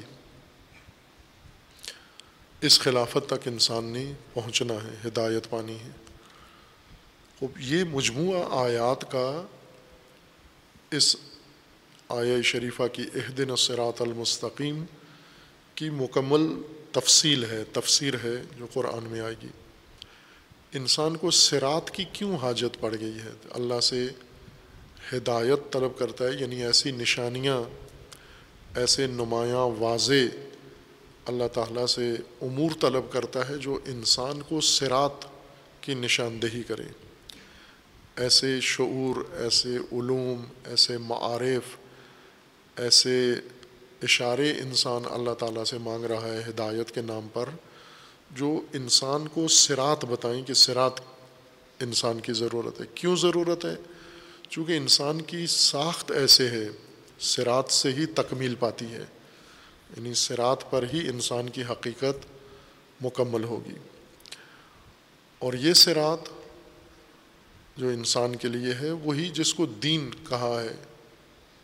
اس 2.62 2.80
خلافت 2.80 3.30
تک 3.30 3.48
انسان 3.48 3.86
نے 3.86 4.14
پہنچنا 4.34 4.74
ہے، 4.74 4.96
ہدایت 5.06 5.50
پانی 5.50 5.80
ہے۔ 5.80 6.07
یہ 7.60 7.84
مجموعہ 7.84 8.66
آیات 8.66 9.12
کا 9.12 9.46
اس 10.92 11.16
آیا 12.10 12.42
شریفہ 12.42 12.84
کی 12.94 13.04
عہدن 13.16 13.50
الصراط 13.50 14.02
المستقیم 14.02 14.86
کی 15.76 15.90
مکمل 15.90 16.62
تفصیل 16.92 17.44
ہے، 17.44 17.64
تفسیر 17.74 18.14
ہے 18.24 18.42
جو 18.58 18.68
قرآن 18.74 19.04
میں 19.04 19.20
آئے 19.20 19.36
گی۔ 19.44 19.48
انسان 20.74 21.18
کو 21.18 21.32
سرات 21.32 21.92
کی 21.92 22.06
کیوں 22.14 22.38
حاجت 22.38 22.80
پڑ 22.80 22.96
گئی 23.00 23.18
ہے؟ 23.20 23.32
اللہ 23.50 23.80
سے 23.80 24.08
ہدایت 25.14 25.74
طلب 25.74 25.98
کرتا 25.98 26.26
ہے 26.26 26.30
یعنی 26.40 26.64
ایسی 26.64 26.92
نشانیاں، 26.92 27.62
ایسے 28.76 29.08
نمایاں 29.08 29.66
واضح 29.80 30.36
اللہ 31.26 31.48
تعالیٰ 31.54 31.86
سے 31.86 32.16
امور 32.42 32.72
طلب 32.82 33.12
کرتا 33.12 33.50
ہے 33.50 33.58
جو 33.58 33.80
انسان 33.86 34.42
کو 34.42 34.62
سرات 34.62 35.26
کی 35.82 35.94
نشاندہی 35.94 36.64
کرے 36.64 36.84
ایسے 38.18 38.60
شعور، 38.62 39.36
ایسے 39.36 39.78
علوم، 39.78 40.44
ایسے 40.66 40.98
معارف، 40.98 41.78
ایسے 42.76 43.34
اشارے 44.04 44.52
انسان 44.52 45.02
اللہ 45.12 45.34
تعالیٰ 45.34 45.64
سے 45.64 45.78
مانگ 45.78 46.06
رہا 46.06 46.28
ہے 46.28 46.44
ہدایت 46.50 46.92
کے 46.92 47.02
نام 47.02 47.28
پر، 47.34 47.50
جو 48.32 48.62
انسان 48.74 49.28
کو 49.28 49.48
سرات 49.48 50.06
بتائیں 50.06 50.44
کہ 50.44 50.54
سرات 50.54 50.92
انسان 51.80 52.20
کی 52.20 52.34
ضرورت 52.34 52.82
ہے۔ 52.82 52.86
کیوں 52.96 53.16
ضرورت 53.16 53.66
ہے؟ 53.66 53.76
چونکہ 54.50 54.78
انسان 54.78 55.22
کی 55.22 55.48
ساخت 55.48 56.12
ایسے 56.12 56.50
ہے 56.50 56.68
سرات 57.20 57.72
سے 57.72 57.94
ہی 57.94 58.06
تکمیل 58.06 58.56
پاتی 58.56 58.86
ہے 58.86 59.06
یعنی 59.98 60.14
سرات 60.14 60.72
پر 60.72 60.86
ہی 60.94 61.10
انسان 61.10 61.50
کی 61.50 61.64
حقیقت 61.72 62.26
مکمل 63.02 63.44
ہوگی۔ 63.44 63.74
اور 65.40 65.54
یہ 65.54 65.74
سرات 65.74 66.37
جو 67.78 67.88
انسان 67.88 68.36
کے 68.36 68.48
لیے 68.48 68.74
ہے، 68.74 68.92
وہی 68.92 69.30
جس 69.30 69.54
کو 69.54 69.66
دین 69.66 70.10
کہا 70.30 70.62
ہے، 70.64 70.76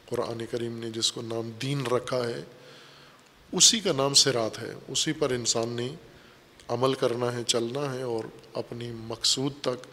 قرآن 0.06 0.45
کریم 0.52 0.78
نے 0.78 0.89
جس 0.89 1.12
کو 1.12 1.21
نام 1.21 1.52
دین 1.62 1.86
رکھا 1.86 2.28
ہے، 2.28 2.43
اسی 3.52 3.80
کا 3.80 3.91
نام 3.91 4.13
سرات 4.13 4.60
ہے۔ 4.60 4.73
اسی 4.88 5.12
پر 5.12 5.30
انسان 5.30 5.69
نے 5.69 5.95
عمل 6.67 6.93
کرنا 6.93 7.34
ہے، 7.34 7.43
چلنا 7.47 7.93
ہے 7.93 8.02
اور 8.02 8.23
اپنی 8.54 8.91
مقصود 8.91 9.54
تک 9.62 9.88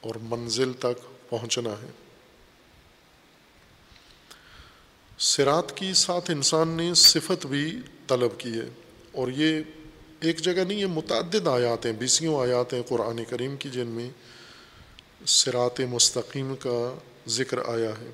اور 0.00 0.14
منزل 0.22 0.72
تک 0.72 1.30
پہنچنا 1.30 1.70
ہے۔ 1.70 1.90
سرات 5.18 5.76
کی 5.76 5.92
ساتھ 5.94 6.30
انسان 6.30 6.68
نے 6.68 6.94
صفت 6.94 7.46
بھی 7.46 7.76
طلب 8.08 8.30
کی 8.38 8.52
ہے۔ 8.52 8.68
اور 9.12 9.28
یہ 9.28 9.60
ایک 10.20 10.38
جگہ 10.38 10.64
نہیں، 10.68 10.78
یہ 10.78 10.86
متعدد 10.86 11.48
آیات 11.48 11.86
ہیں 11.86 11.92
بیسیوں 11.92 12.40
آیات 12.40 12.72
ہیں 12.72 12.82
قرآن 12.88 13.24
کریم 13.30 13.56
کی، 13.56 13.68
جن 13.68 13.86
میں 13.86 14.10
سرات 15.26 15.80
مستقیم 15.80 16.56
کا 16.56 16.98
ذکر 17.26 17.58
آیا 17.58 17.90
ہے۔ 17.90 18.10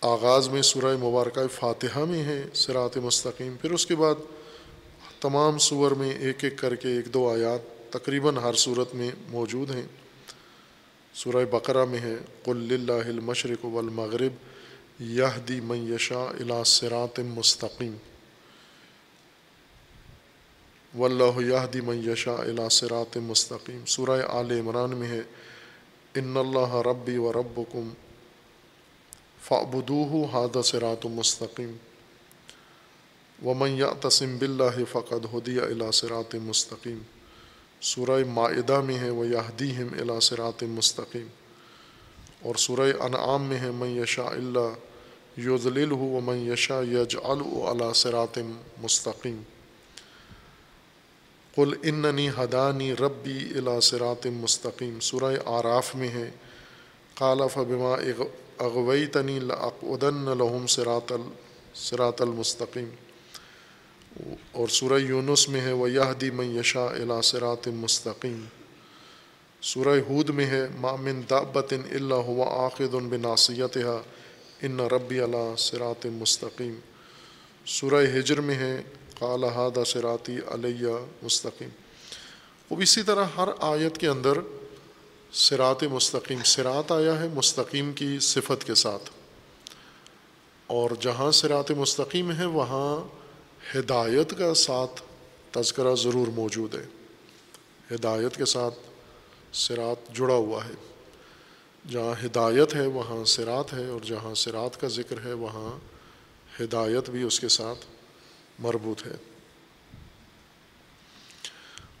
آغاز 0.00 0.48
میں 0.48 0.62
سورہ 0.62 0.96
مبارکہ 0.96 1.46
فاتحہ 1.46 2.04
میں 2.04 2.24
ہے 2.24 2.44
سرات 2.54 2.96
مستقیم۔ 2.96 3.56
پھر 3.56 3.70
اس 3.70 3.86
کے 3.86 3.96
بعد 3.96 4.14
تمام 5.20 5.58
صور 5.58 5.90
میں 5.90 6.10
ایک 6.10 6.44
ایک 6.44 6.58
کر 6.58 6.74
کے 6.74 6.88
ایک 6.88 7.14
دو 7.14 7.30
آیات 7.30 7.92
تقریباً 7.92 8.36
ہر 8.36 8.54
صورت 8.54 8.94
میں 8.94 9.10
موجود 9.28 9.70
ہیں۔ 9.70 9.86
سورہ 11.14 11.44
بقرہ 11.44 11.84
میں 11.84 11.98
ہے، 11.98 12.16
قل 12.44 12.68
اللہ 12.70 13.08
المشرق 13.08 13.64
والمغرب 13.64 14.32
یہدی 15.00 15.60
من 15.60 15.94
یشا 15.94 16.24
الا 16.40 16.62
صراط 16.64 17.20
مستقیم۔ 17.20 17.96
واللہ 20.96 21.40
یہدی 21.40 21.80
من 21.80 22.10
یشا 22.10 22.32
الا 22.32 22.68
صراط 22.68 23.16
مستقیم۔ 23.16 23.84
سورہ 23.84 24.20
آل 24.28 24.50
عمران 24.50 24.96
میں 24.96 25.08
ہے، 25.08 25.22
ان 26.14 26.36
اللہ 26.36 26.74
ربی 26.74 27.16
و 27.16 27.32
ربکم 27.32 27.88
فعبدوہ 29.44 30.26
ہاد 30.32 30.56
صراط 30.64 31.06
مستقیم۔ 31.06 31.76
ومن 33.44 33.70
یعتصم 33.70 34.36
باللہ 34.38 34.84
فقد 34.92 35.34
ہدی 35.34 35.58
الا 35.58 35.90
صراط 35.90 36.34
مستقیم۔ 36.34 36.98
سورہ 37.80 38.24
معدہ 38.28 38.80
میں 38.80 38.98
ہے 38.98 39.10
وہ 39.10 39.26
یہدیہم 39.26 39.88
الا 40.00 40.20
صراط 40.20 40.62
مستقیم۔ 40.62 41.26
اور 42.42 42.54
سورہ 42.54 42.92
انعام 43.00 43.42
میں 43.42 43.58
ہے، 43.58 43.70
من 43.70 43.88
یشاء 43.88 44.30
اللہ 44.30 44.72
یذللہ 45.40 45.94
ومن 45.94 46.52
یشاء 46.52 46.82
یجعلہ 46.82 47.64
علی 47.70 47.84
صراط 47.94 48.38
مستقیم۔ 48.82 49.42
قل 51.56 51.74
اننی 51.82 52.28
ہدانی 52.28 52.92
ربی 52.92 53.38
الا 53.56 53.80
صراط 53.80 54.26
مستقیم۔ 54.26 55.00
سورہ 55.00 55.36
آراف 55.44 55.94
میں 55.94 56.08
ہے۔ 56.08 56.30
قال 57.14 57.38
فبما 57.52 57.94
اغویتنی 58.58 59.38
لاقعدن 59.38 60.38
لہم 60.38 60.66
صراط 60.66 61.12
صراط 61.74 62.22
المستقیم۔ 62.22 62.88
اور 64.52 64.68
سورہ 64.68 65.00
یونس 65.00 65.48
میں 65.48 65.60
ہے۔ 65.60 65.72
وہ 65.72 65.90
یہدی 65.90 66.30
من 66.30 66.58
یشا 66.58 66.84
الا 66.84 67.20
صراط 67.20 67.68
مستقیم۔ 67.68 68.44
سورہ 69.62 70.00
ہود 70.08 70.30
میں 70.30 70.46
ہے۔ 70.46 70.68
مامن 70.76 71.22
دابت 71.30 71.74
اللہ 71.90 72.14
ہوا 72.14 72.64
عاقد 72.64 72.94
بناسیت 72.94 73.78
ان 74.62 74.80
ربی 74.80 75.20
اللہ 75.20 75.54
صراط 75.58 76.06
مستقیم۔ 76.06 76.74
سورہ 77.66 78.18
ہجر 78.18 78.40
میں 78.40 78.54
ہے۔ 78.54 78.82
قال 79.18 79.44
ہادہ 79.44 79.84
صراطی 79.86 80.36
علیہ 80.46 80.88
مستقیم۔ 81.22 81.68
وہ 82.70 82.82
اسی 82.82 83.02
طرح 83.02 83.24
ہر 83.36 83.48
آیت 83.60 83.98
کے 83.98 84.08
اندر 84.08 84.32
صراط 85.32 85.82
مستقیم، 85.82 86.42
صراط 86.44 86.92
آیا 86.92 87.20
ہے 87.20 87.28
مستقیم 87.34 87.92
کی 87.92 88.18
صفت 88.20 88.64
کے 88.64 88.74
ساتھ۔ 88.74 89.10
اور 90.66 90.90
جہاں 91.00 91.30
صراط 91.30 91.70
مستقیم 91.70 92.32
ہے، 92.32 92.44
وہاں 92.44 93.08
ہدایت 93.78 94.38
کا 94.38 94.54
ساتھ 94.54 95.02
تذکرہ 95.50 95.94
ضرور 95.94 96.26
موجود 96.26 96.74
ہے۔ 96.74 96.86
ہدایت 97.94 98.36
کے 98.36 98.44
ساتھ 98.44 98.74
سرات 99.52 100.16
جڑا 100.16 100.34
ہوا 100.34 100.64
ہے۔ 100.64 100.72
جہاں 101.90 102.24
ہدایت 102.24 102.74
ہے، 102.74 102.86
وہاں 102.86 103.24
سرات 103.24 103.72
ہے، 103.72 103.86
اور 103.86 104.00
جہاں 104.00 104.34
سرات 104.34 104.80
کا 104.80 104.88
ذکر 104.88 105.16
ہے، 105.24 105.32
وہاں 105.32 105.78
ہدایت 106.62 107.10
بھی 107.10 107.22
اس 107.22 107.40
کے 107.40 107.48
ساتھ 107.48 107.86
مربوط 108.58 109.06
ہے۔ 109.06 109.16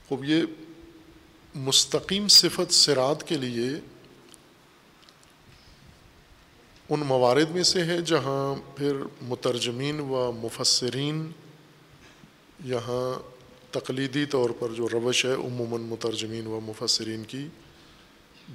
خوب 0.08 0.24
یہ 0.24 0.42
مستقیم 1.54 2.28
صفت 2.28 2.72
سرات 2.72 3.28
کے 3.28 3.36
لیے 3.36 3.70
ان 6.88 7.00
موارد 7.00 7.50
میں 7.50 7.62
سے 7.62 7.84
ہے 7.84 8.00
جہاں 8.00 8.76
پھر 8.78 8.96
مترجمین 9.22 10.00
و 10.00 10.32
مفسرین 10.32 11.30
یہاں 12.64 13.20
تقلیدی 13.70 14.26
طور 14.26 14.50
پر 14.50 14.68
جو 14.68 14.88
روش 14.88 15.24
ہے، 15.24 15.32
عموماً 15.32 15.80
مترجمین 15.80 16.46
و 16.46 16.60
مفسرین 16.60 17.24
کی 17.24 17.48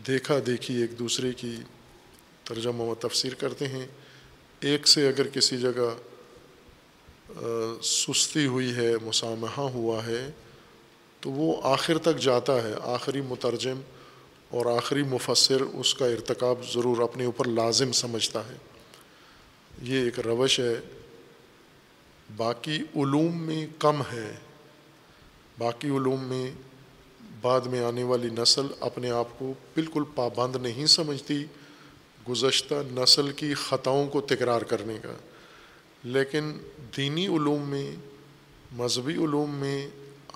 دیکھا 0.07 0.35
دیکھی 0.45 0.81
ایک 0.81 0.99
دوسرے 0.99 1.33
کی 1.33 1.55
ترجمہ 2.43 2.81
و 2.81 2.95
تفسیر 2.95 3.33
کرتے 3.33 3.67
ہیں۔ 3.67 3.87
ایک 4.59 4.87
سے 4.87 5.07
اگر 5.07 5.27
کسی 5.27 5.57
جگہ 5.57 6.10
سستی 7.83 8.45
ہوئی 8.45 8.75
ہے، 8.75 8.91
مسامحہ 9.03 9.61
ہوا 9.61 10.05
ہے، 10.05 10.31
تو 11.19 11.31
وہ 11.31 11.61
آخر 11.63 11.97
تک 11.97 12.17
جاتا 12.17 12.63
ہے۔ 12.63 12.73
آخری 12.81 13.21
مترجم 13.21 13.81
اور 14.49 14.65
آخری 14.65 15.03
مفسر 15.03 15.61
اس 15.61 15.95
کا 15.95 16.05
ارتکاب 16.05 16.55
ضرور 16.73 16.97
اپنے 16.97 17.25
اوپر 17.25 17.47
لازم 17.47 17.91
سمجھتا 17.91 18.47
ہے۔ 18.47 18.55
یہ 19.81 20.03
ایک 20.03 20.19
روش 20.19 20.59
ہے۔ 20.59 20.79
باقی 22.37 22.75
علوم 22.75 23.43
میں 23.43 23.67
کم 23.79 24.01
ہے۔ 24.01 24.35
باقی 25.57 25.87
علوم 25.87 26.23
میں 26.23 26.51
بعد 27.41 27.61
میں 27.61 27.83
آنے 27.83 28.03
والی 28.03 28.27
نسل 28.37 28.67
اپنے 28.79 29.11
آپ 29.11 29.27
کو 29.39 29.53
بالکل 29.75 30.03
پابند 30.15 30.55
نہیں 30.55 30.85
سمجھتی۔ 30.85 31.45
گزشتہ 32.29 32.75
نسل 32.91 33.31
کی 33.31 33.53
خطاؤں 33.53 34.07
کو 34.07 34.21
تکرار 34.21 34.61
کرنے 34.61 34.97
کا۔ 35.01 35.13
لیکن 36.03 36.57
دینی 36.97 37.27
علوم 37.27 37.69
میں، 37.69 37.91
مذہبی 38.71 39.13
علوم 39.13 39.55
میں 39.55 39.87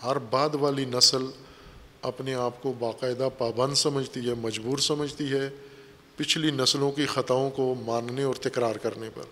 ہر 0.04 0.20
بعد 0.20 0.50
والی 0.54 0.86
نسل 0.86 1.26
اپنے 2.02 2.34
آپ 2.34 2.63
کو 2.63 2.74
باقاعدہ 2.80 3.30
پابند 3.38 3.74
سمجھتی 3.74 4.30
ہے، 4.30 4.34
مجبور 4.34 4.78
سمجھتی 4.78 5.32
ہے 5.32 5.50
پچھلی 6.15 6.52
نسلوں 6.52 6.91
کی 6.91 7.06
خطاؤں 7.06 7.50
کو 7.50 7.76
ماننے 7.86 8.24
اور 8.24 8.36
تکرار 8.36 8.76
کرنے 8.76 9.10
پر۔ 9.15 9.24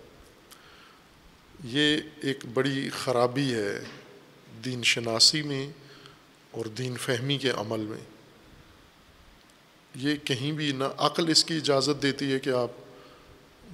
یہ 1.64 1.98
ایک 2.20 2.44
بڑی 2.54 2.90
خرابی 2.90 3.54
ہے 3.54 3.80
دین 4.64 4.82
شناسی 4.82 5.42
میں 5.42 5.68
اور 6.50 6.64
دین 6.64 6.94
فہمی 6.96 7.38
کے 7.38 7.50
عمل 7.50 7.80
میں۔ 7.80 8.04
یہ 9.94 10.16
کہیں 10.16 10.52
بھی 10.52 10.72
نہ 10.72 10.84
عقل 10.96 11.28
اس 11.28 11.44
کی 11.44 11.56
اجازت 11.56 12.02
دیتی 12.02 12.32
ہے 12.32 12.38
کہ 12.38 12.50
آپ 12.50 12.70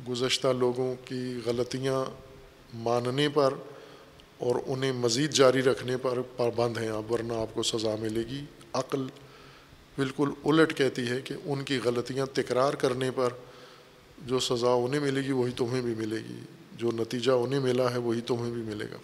گزشتہ 0.08 0.48
لوگوں 0.48 0.94
کی 1.04 1.40
غلطیاں 1.44 2.29
ماننے 2.74 3.28
پر 3.28 3.54
اور 4.38 4.54
انہیں 4.66 4.92
مزید 4.92 5.30
جاری 5.30 5.62
رکھنے 5.62 5.96
پر 5.96 6.22
پابند 6.36 6.78
ہیں 6.78 6.88
آپ، 6.88 7.12
ورنہ 7.12 7.32
آپ 7.32 7.54
کو 7.54 7.62
سزا 7.62 7.94
ملے 8.00 8.20
گی۔ 8.20 8.44
عقل 8.72 9.06
بالکل 9.98 10.30
الٹ 10.44 10.76
کہتی 10.76 11.08
ہے 11.08 11.20
کہ 11.20 11.34
ان 11.44 11.62
کی 11.62 11.78
غلطیاں 11.84 12.26
تکرار 12.32 12.72
کرنے 12.72 13.10
پر 13.10 13.28
جو 14.26 14.40
سزا 14.40 14.70
انہیں 14.70 15.00
ملے 15.00 15.20
گی، 15.20 15.32
وہی 15.32 15.52
تمہیں 15.56 15.82
بھی 15.82 15.94
ملے 15.94 16.16
گی۔ 16.16 16.40
جو 16.72 16.90
نتیجہ 16.92 17.32
انہیں 17.32 17.60
ملا 17.60 17.90
ہے، 17.90 17.98
وہی 17.98 18.20
تمہیں 18.20 18.52
بھی 18.52 18.62
ملے 18.62 18.84
گا۔ 18.84 18.96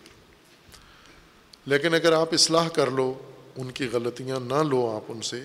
لیکن 1.66 1.94
اگر 1.94 2.12
آپ 2.12 2.34
اصلاح 2.34 2.68
کر 2.68 2.90
لو، 2.90 3.14
ان 3.56 3.70
کی 3.70 3.88
غلطیاں 3.92 4.40
نہ 4.40 4.62
لو 4.62 4.90
آپ 4.90 5.04
ان 5.08 5.20
سے، 5.20 5.42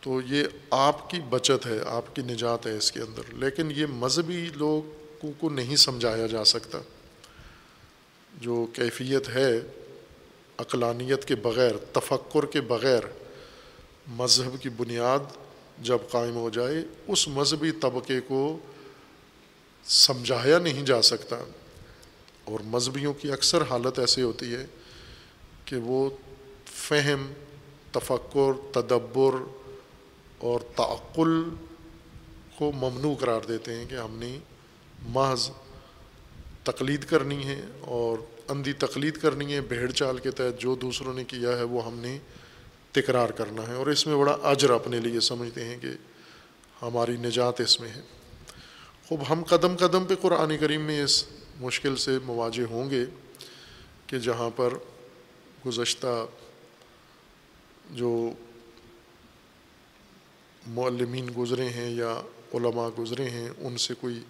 تو 0.00 0.20
یہ 0.26 0.44
آپ 0.70 1.10
کی 1.10 1.20
بچت 1.28 1.66
ہے، 1.66 1.78
آپ 1.86 2.16
کی 2.16 2.22
نجات 2.22 2.66
ہے 2.66 2.76
اس 2.76 2.92
کے 2.92 3.00
اندر۔ 3.00 3.34
لیکن 3.34 3.72
یہ 3.76 3.86
مذہبی 3.86 4.48
لوگ 4.54 5.00
لوگوں 5.22 5.40
کو 5.40 5.50
نہیں 5.50 5.76
سمجھایا 5.76 6.26
جا 6.26 6.44
سکتا۔ 6.44 6.78
جو 8.40 8.66
کیفیت 8.72 9.28
ہے 9.28 9.60
عقلانیت 10.58 11.24
کے 11.24 11.34
بغیر، 11.34 11.72
تفکر 11.92 12.46
کے 12.46 12.60
بغیر 12.60 13.00
مذہب 14.08 14.62
کی 14.62 14.68
بنیاد 14.68 15.18
جب 15.78 15.98
قائم 16.10 16.34
ہو 16.34 16.50
جائے، 16.50 16.74
اس 17.06 17.28
مذہبی 17.28 17.70
طبقے 17.70 18.20
کو 18.20 18.58
سمجھایا 19.84 20.58
نہیں 20.58 20.82
جا 20.82 21.02
سکتا۔ 21.02 21.36
اور 22.44 22.60
مذہبیوں 22.64 23.14
کی 23.14 23.32
اکثر 23.32 23.62
حالت 23.70 23.98
ایسی 23.98 24.22
ہوتی 24.22 24.54
ہے 24.54 24.66
کہ 25.64 25.76
وہ 25.76 26.10
فہم، 26.66 27.32
تفکر، 27.92 28.80
تدبر 28.80 29.34
اور 30.38 30.60
تعقل 30.76 31.42
کو 32.58 32.72
ممنوع 32.72 33.14
قرار 33.14 33.40
دیتے 33.40 33.74
ہیں 33.74 33.84
کہ 33.88 33.94
ہم 33.94 34.18
نے 34.18 34.38
محض 35.02 35.50
تقلید 36.64 37.04
کرنی 37.04 37.46
ہے 37.46 37.60
اور 37.80 38.18
اندھی 38.48 38.72
تقلید 38.72 39.16
کرنی 39.16 39.54
ہے 39.54 39.60
بھیڑ 39.60 39.90
چال 39.90 40.18
کے 40.18 40.30
تحت 40.30 40.60
جو 40.60 40.74
دوسروں 40.74 41.14
نے 41.14 41.24
کیا 41.24 41.56
ہے 41.56 41.62
وہ 41.62 41.86
ہم 41.86 41.98
نے 41.98 42.18
تکرار 42.92 43.28
کرنا 43.28 43.68
ہے 43.68 43.74
اور 43.74 43.86
اس 43.86 44.06
میں 44.06 44.16
بڑا 44.16 44.36
اجر 44.42 44.70
اپنے 44.70 45.00
لیے 45.00 45.20
سمجھتے 45.20 45.64
ہیں 45.64 45.78
کہ 45.78 45.88
ہماری 46.82 47.16
نجات 47.16 47.60
اس 47.60 47.80
میں 47.80 47.88
ہے۔ 47.88 48.00
خوب، 49.08 49.22
ہم 49.30 49.44
قدم 49.44 49.76
قدم 49.76 50.04
پہ 50.04 50.14
قرآن 50.20 50.58
کریم 50.58 50.80
میں 50.80 51.02
اس 51.02 51.24
مشکل 51.60 51.96
سے 51.96 52.18
مواجہ 52.24 52.62
ہوں 52.70 52.90
گے 52.90 53.04
کہ 54.06 54.18
جہاں 54.18 54.50
پر 54.56 54.74
گزشتہ 55.66 56.26
جو 57.90 58.32
معلمین 60.66 61.30
گزرے 61.38 61.68
ہیں 61.68 61.90
یا 61.90 62.20
علماء 62.54 62.88
گزرے 62.98 63.30
ہیں، 63.30 63.50
ان 63.58 63.76
سے 63.76 63.94
کوئی 64.00 64.20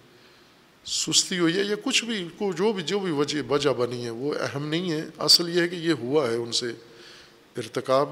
سستی 0.85 1.39
ہوئی 1.39 1.57
ہے 1.57 1.61
یا 1.61 1.75
کچھ 1.83 2.05
بھی، 2.05 2.27
کو 2.37 2.51
جو 2.53 2.73
بھی 2.73 2.83
جو 2.83 2.99
بھی 2.99 3.11
وجہ 3.11 3.51
وجہ 3.51 3.69
بنی 3.69 4.05
ہے، 4.05 4.09
وہ 4.09 4.33
اہم 4.39 4.67
نہیں 4.67 4.91
ہے۔ 4.91 5.01
اصل 5.17 5.57
یہ 5.57 5.61
ہے 5.61 5.67
کہ 5.67 5.75
یہ 5.75 5.93
ہوا 5.93 6.29
ہے 6.29 6.35
ان 6.35 6.51
سے 6.51 6.67
ارتکاب 7.57 8.09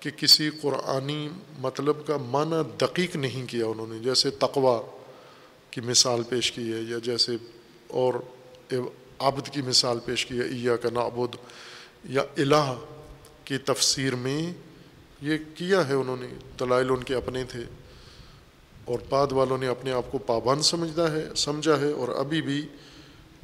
کہ 0.00 0.10
کسی 0.10 0.50
قرآنی 0.60 1.28
مطلب 1.58 2.06
کا 2.06 2.16
معنی 2.16 2.56
دقیق 2.78 3.16
نہیں 3.16 3.46
کیا 3.46 3.66
انہوں 3.66 3.86
نے۔ 3.86 3.98
جیسے 3.98 4.30
تقوا 4.30 4.82
کی 5.70 5.80
مثال 5.80 6.22
پیش 6.22 6.52
کی 6.52 6.72
ہے 6.72 6.80
یا 6.80 6.98
جیسے 7.02 7.32
اور 7.88 8.14
عبد 9.18 9.48
کی 9.48 9.62
مثال 9.62 9.98
پیش 10.04 10.26
کی 10.26 10.38
ہے 10.38 10.44
ایا 10.44 10.76
کا 10.76 10.90
نابود 10.92 11.36
یا 12.04 12.22
الہ 12.36 12.74
کی 13.44 13.58
تفسیر 13.58 14.14
میں 14.14 14.52
یہ 15.22 15.36
کیا 15.54 15.88
ہے 15.88 15.94
انہوں 15.94 16.16
نے، 16.20 16.26
دلائل 16.60 16.90
ان 16.90 17.02
کے 17.02 17.14
اپنے 17.14 17.44
تھے۔ 17.44 17.64
اور 18.84 18.98
بعد 19.08 19.32
والوں 19.32 19.58
نے 19.58 19.66
اپنے 19.66 19.92
آپ 19.92 20.12
کو 20.12 20.18
پابند 20.18 20.62
سمجھتا 20.62 21.12
ہے، 21.12 21.28
سمجھا 21.36 21.80
ہے 21.80 21.92
اور 21.92 22.08
ابھی 22.08 22.42
بھی 22.42 22.68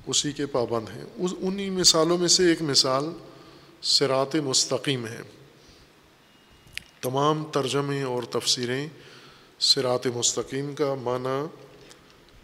اسی 0.07 0.33
کے 0.33 0.47
پابند 0.47 0.89
ہیں۔ 0.89 1.05
اس 1.17 1.35
انہی 1.41 1.71
مثالوں 1.71 2.19
میں 2.19 2.29
سے 2.29 2.49
ایک 2.49 2.63
مثال 2.63 3.05
سرات 3.83 4.35
مستقیم 4.35 5.07
ہے۔ 5.07 5.21
تمام 7.01 7.45
ترجمے 7.45 8.03
اور 8.03 8.23
تفسیریں 8.23 8.89
سرات 9.59 10.07
مستقیم 10.07 10.75
کا 10.75 10.95
معنی 10.95 11.47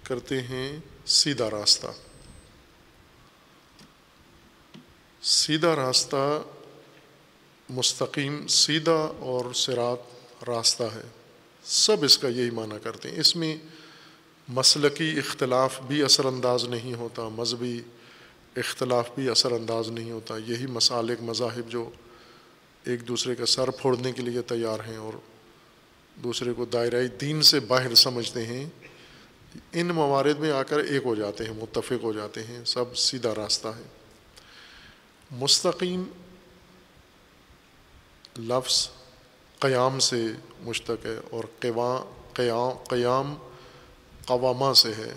کرتے 0.03 0.42
ہیں 0.42 0.78
سیدھا 1.07 1.51
راستہ۔ 1.51 1.86
سیدھا 5.22 5.76
راستہ 5.76 6.42
مستقیم، 7.68 8.47
سیدھا 8.47 9.12
اور 9.18 9.53
سرات 9.53 9.99
راستہ 10.49 10.82
ہے۔ 10.82 11.16
سب 11.69 12.05
اس 12.05 12.19
کا 12.19 12.29
یہی 12.29 12.51
معنی 12.51 12.75
کرتے 12.83 13.11
ہیں۔ 13.11 13.21
اس 13.21 13.37
میں 13.37 13.57
مسلقی 14.49 15.19
اختلاف 15.19 15.81
بھی 15.81 16.03
اثر 16.03 16.25
انداز 16.25 16.64
نہیں 16.64 16.95
ہوتا، 16.95 17.29
مذہبی 17.29 17.83
اختلاف 18.57 19.11
بھی 19.14 19.29
اثر 19.29 19.53
انداز 19.53 19.89
نہیں 19.89 20.11
ہوتا۔ 20.11 20.35
یہی 20.47 20.67
مسالک 20.67 21.23
مذاہب 21.23 21.69
جو 21.69 21.91
ایک 22.85 23.09
دوسرے 23.09 23.35
کا 23.35 23.47
سر 23.47 23.71
پھوڑنے 23.71 24.12
کے 24.12 24.23
لیے 24.23 24.43
تیار 24.43 24.81
ہیں 24.89 24.97
اور 24.97 25.12
دوسرے 26.17 26.53
کو 26.53 26.64
دائرۂ 26.64 27.07
دین 27.21 27.43
سے 27.43 27.61
باہر 27.61 27.95
سمجھتے 27.95 28.47
ہیں، 28.47 28.67
ان 29.73 29.87
موارد 29.87 30.39
میں 30.39 30.53
آ 30.53 30.62
کر 30.62 30.79
ایک 30.79 31.03
ہو 31.05 31.14
جاتے 31.14 31.45
ہیں، 31.45 31.53
متفق 31.53 32.03
ہو 32.03 32.12
جاتے 32.12 32.45
ہیں، 32.45 32.64
سب 32.64 32.97
سیدھا 32.97 33.35
راستہ 33.35 33.69
ہے۔ 33.69 33.83
مستقیم 35.31 36.05
لفظ 38.39 38.89
قیام 39.59 39.99
سے 39.99 40.27
مشتق 40.61 41.07
ہے 41.07 41.17
اور 41.31 41.45
قیام 42.35 42.83
قیام 42.89 43.35
قوامہ 44.27 44.73
سے 44.73 44.95
ہے۔ 44.99 45.15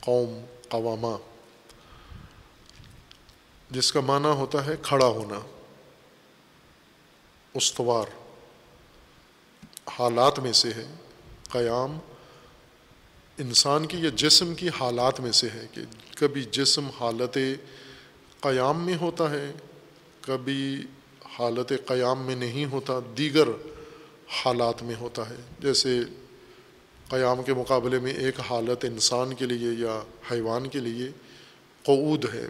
قوم 0.00 0.44
قوامہ 0.68 1.16
جس 3.70 3.92
کا 3.92 4.00
معنی 4.00 4.28
ہوتا 4.28 4.66
ہے 4.66 4.74
کھڑا 4.82 5.06
ہونا، 5.06 5.40
استوار۔ 7.54 8.04
حالات 9.98 10.38
میں 10.38 10.52
سے 10.52 10.68
ہے 10.68 10.86
قیام 11.50 11.98
انسان 13.38 13.86
کی 13.86 13.98
یا 13.98 14.10
جسم 14.14 14.54
کی 14.54 14.68
حالات 14.68 15.20
میں 15.20 15.32
سے 15.32 15.48
ہے 15.54 15.66
کہ 15.72 15.82
کبھی 16.16 16.44
جسم 16.44 16.88
حالت 17.00 17.38
قیام 18.40 18.86
میں 18.86 18.96
ہوتا 19.00 19.30
ہے، 19.30 19.52
کبھی 20.20 20.82
حالت 21.40 21.72
قیام 21.86 22.22
میں 22.22 22.36
نہیں 22.36 22.64
ہوتا، 22.64 22.98
دیگر 23.18 23.48
حالات 24.28 24.82
میں 24.82 24.94
ہوتا 25.00 25.30
ہے۔ 25.30 25.34
جیسے 25.60 26.00
قیام 27.08 27.42
کے 27.42 27.54
مقابلے 27.54 27.98
میں 27.98 28.12
ایک 28.12 28.40
حالت 28.40 28.84
انسان 28.84 29.34
کے 29.34 29.46
لیے 29.46 29.72
یا 29.72 30.02
حیوان 30.30 30.68
کے 30.68 30.78
لیے 30.78 31.08
قعود 31.82 32.24
ہے، 32.34 32.46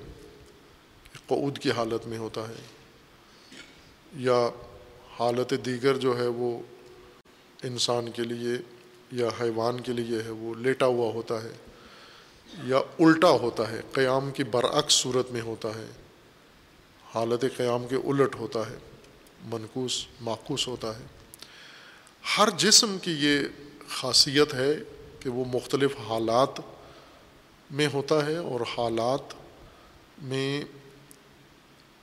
قعود 1.26 1.59
کی 1.59 1.70
حالت 1.70 2.07
میں 2.07 2.18
ہوتا 2.18 2.49
ہے۔ 2.49 2.55
یا 4.16 4.49
حالت 5.20 5.55
دیگر 5.66 5.97
جو 5.97 6.18
ہے 6.18 6.26
وہ 6.26 6.59
انسان 7.62 8.11
کے 8.11 8.22
لیے 8.22 8.53
یا 9.12 9.28
حیوان 9.41 9.80
کے 9.80 9.93
لیے 9.93 10.22
ہے 10.22 10.30
وہ 10.30 10.55
لیٹا 10.55 10.86
ہوا 10.86 11.12
ہوتا 11.12 11.43
ہے 11.43 11.53
یا 12.64 12.78
الٹا 12.78 13.30
ہوتا 13.30 13.70
ہے، 13.70 13.80
قیام 13.93 14.30
کی 14.30 14.45
برعکس 14.45 14.93
صورت 14.93 15.30
میں 15.30 15.41
ہوتا 15.41 15.68
ہے۔ 15.68 15.86
حالت 17.14 17.44
قیام 17.56 17.86
کے 17.88 17.96
الٹ 17.96 18.34
ہوتا 18.34 18.70
ہے 18.70 18.78
منقوس 19.44 20.06
معکوس 20.20 20.68
ہوتا 20.68 20.98
ہے۔ 20.98 21.04
ہر 22.38 22.50
جسم 22.50 22.98
کی 23.02 23.11
یہ 23.11 23.40
خاصیت 23.88 24.54
ہے 24.54 24.72
کہ 25.20 25.30
وہ 25.30 25.44
مختلف 25.52 25.90
حالات 26.08 26.48
میں 27.70 27.88
ہوتا 27.92 28.26
ہے 28.26 28.36
اور 28.36 28.61
حالات 28.61 29.34
میں 30.22 30.64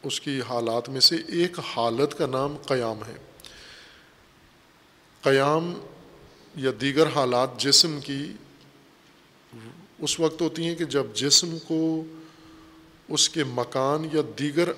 اس 0.03 0.21
کی 0.21 0.41
حالات 0.49 0.89
میں 0.89 0.99
سے 0.99 1.15
ایک 1.15 1.59
حالت 1.59 2.17
کا 2.17 2.25
نام 2.25 2.57
قیام 2.57 2.99
ہے۔ 3.07 3.15
قیام 5.21 5.73
یا 6.55 6.71
دیگر 6.81 7.07
حالات 7.15 7.59
جسم 7.59 7.99
کی 8.03 8.33
اس 9.99 10.19
وقت 10.19 10.41
ہوتی 10.41 10.65
ہیں 10.65 10.75
کہ 10.75 10.85
جب 10.85 11.03
جسم 11.13 11.57
کو 11.67 12.03
اس 13.09 13.29
کے 13.29 13.43
مکان 13.43 14.05
یا 14.13 14.21
دیگر 14.39 14.71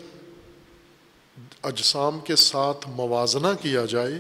اجسام 1.64 2.20
کے 2.20 2.36
ساتھ 2.36 2.88
موازنہ 2.88 3.48
کیا 3.62 3.86
جائے 3.86 4.20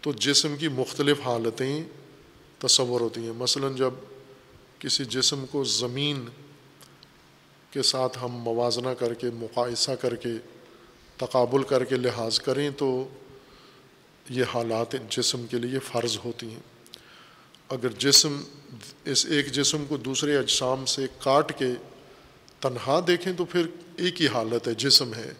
تو 0.00 0.12
جسم 0.12 0.56
کی 0.56 0.68
مختلف 0.68 1.20
حالتیں 1.24 1.82
تصور 2.58 3.00
ہوتی 3.00 3.20
ہیں۔ 3.20 3.32
مثلا 3.32 3.68
جب 3.76 3.90
کسی 4.78 5.04
جسم 5.04 5.44
کو 5.50 5.64
زمین 5.64 6.24
کے 7.70 7.82
ساتھ 7.82 8.18
ہم 8.22 8.28
موازنہ 8.28 8.88
کر 8.88 9.14
کے 9.14 9.26
مقاصہ 9.34 9.90
کر 9.90 10.14
کے، 10.14 10.30
تقابل 11.16 11.62
کر 11.62 11.84
کے 11.84 11.96
لحاظ 11.96 12.40
کریں 12.40 12.70
تو 12.70 13.08
یہ 14.30 14.44
حالات 14.54 14.96
جسم 15.10 15.46
کے 15.46 15.56
لیے 15.56 15.78
فرض 15.78 16.18
ہوتی 16.24 16.50
ہیں۔ 16.50 16.60
اگر 17.68 17.88
جسم، 17.88 18.42
اس 19.04 19.26
ایک 19.26 19.52
جسم 19.52 19.84
کو 19.88 19.96
دوسرے 19.96 20.36
اجسام 20.36 20.84
سے 20.84 21.06
کاٹ 21.18 21.58
کے 21.58 21.66
تنہا 22.60 23.00
دیکھیں 23.06 23.32
تو 23.32 23.44
پھر 23.44 23.66
ایک 23.96 24.22
ہی 24.22 24.26
حالت 24.26 24.68
ہے، 24.68 24.74
جسم 24.74 25.14
ہے۔ 25.14 25.32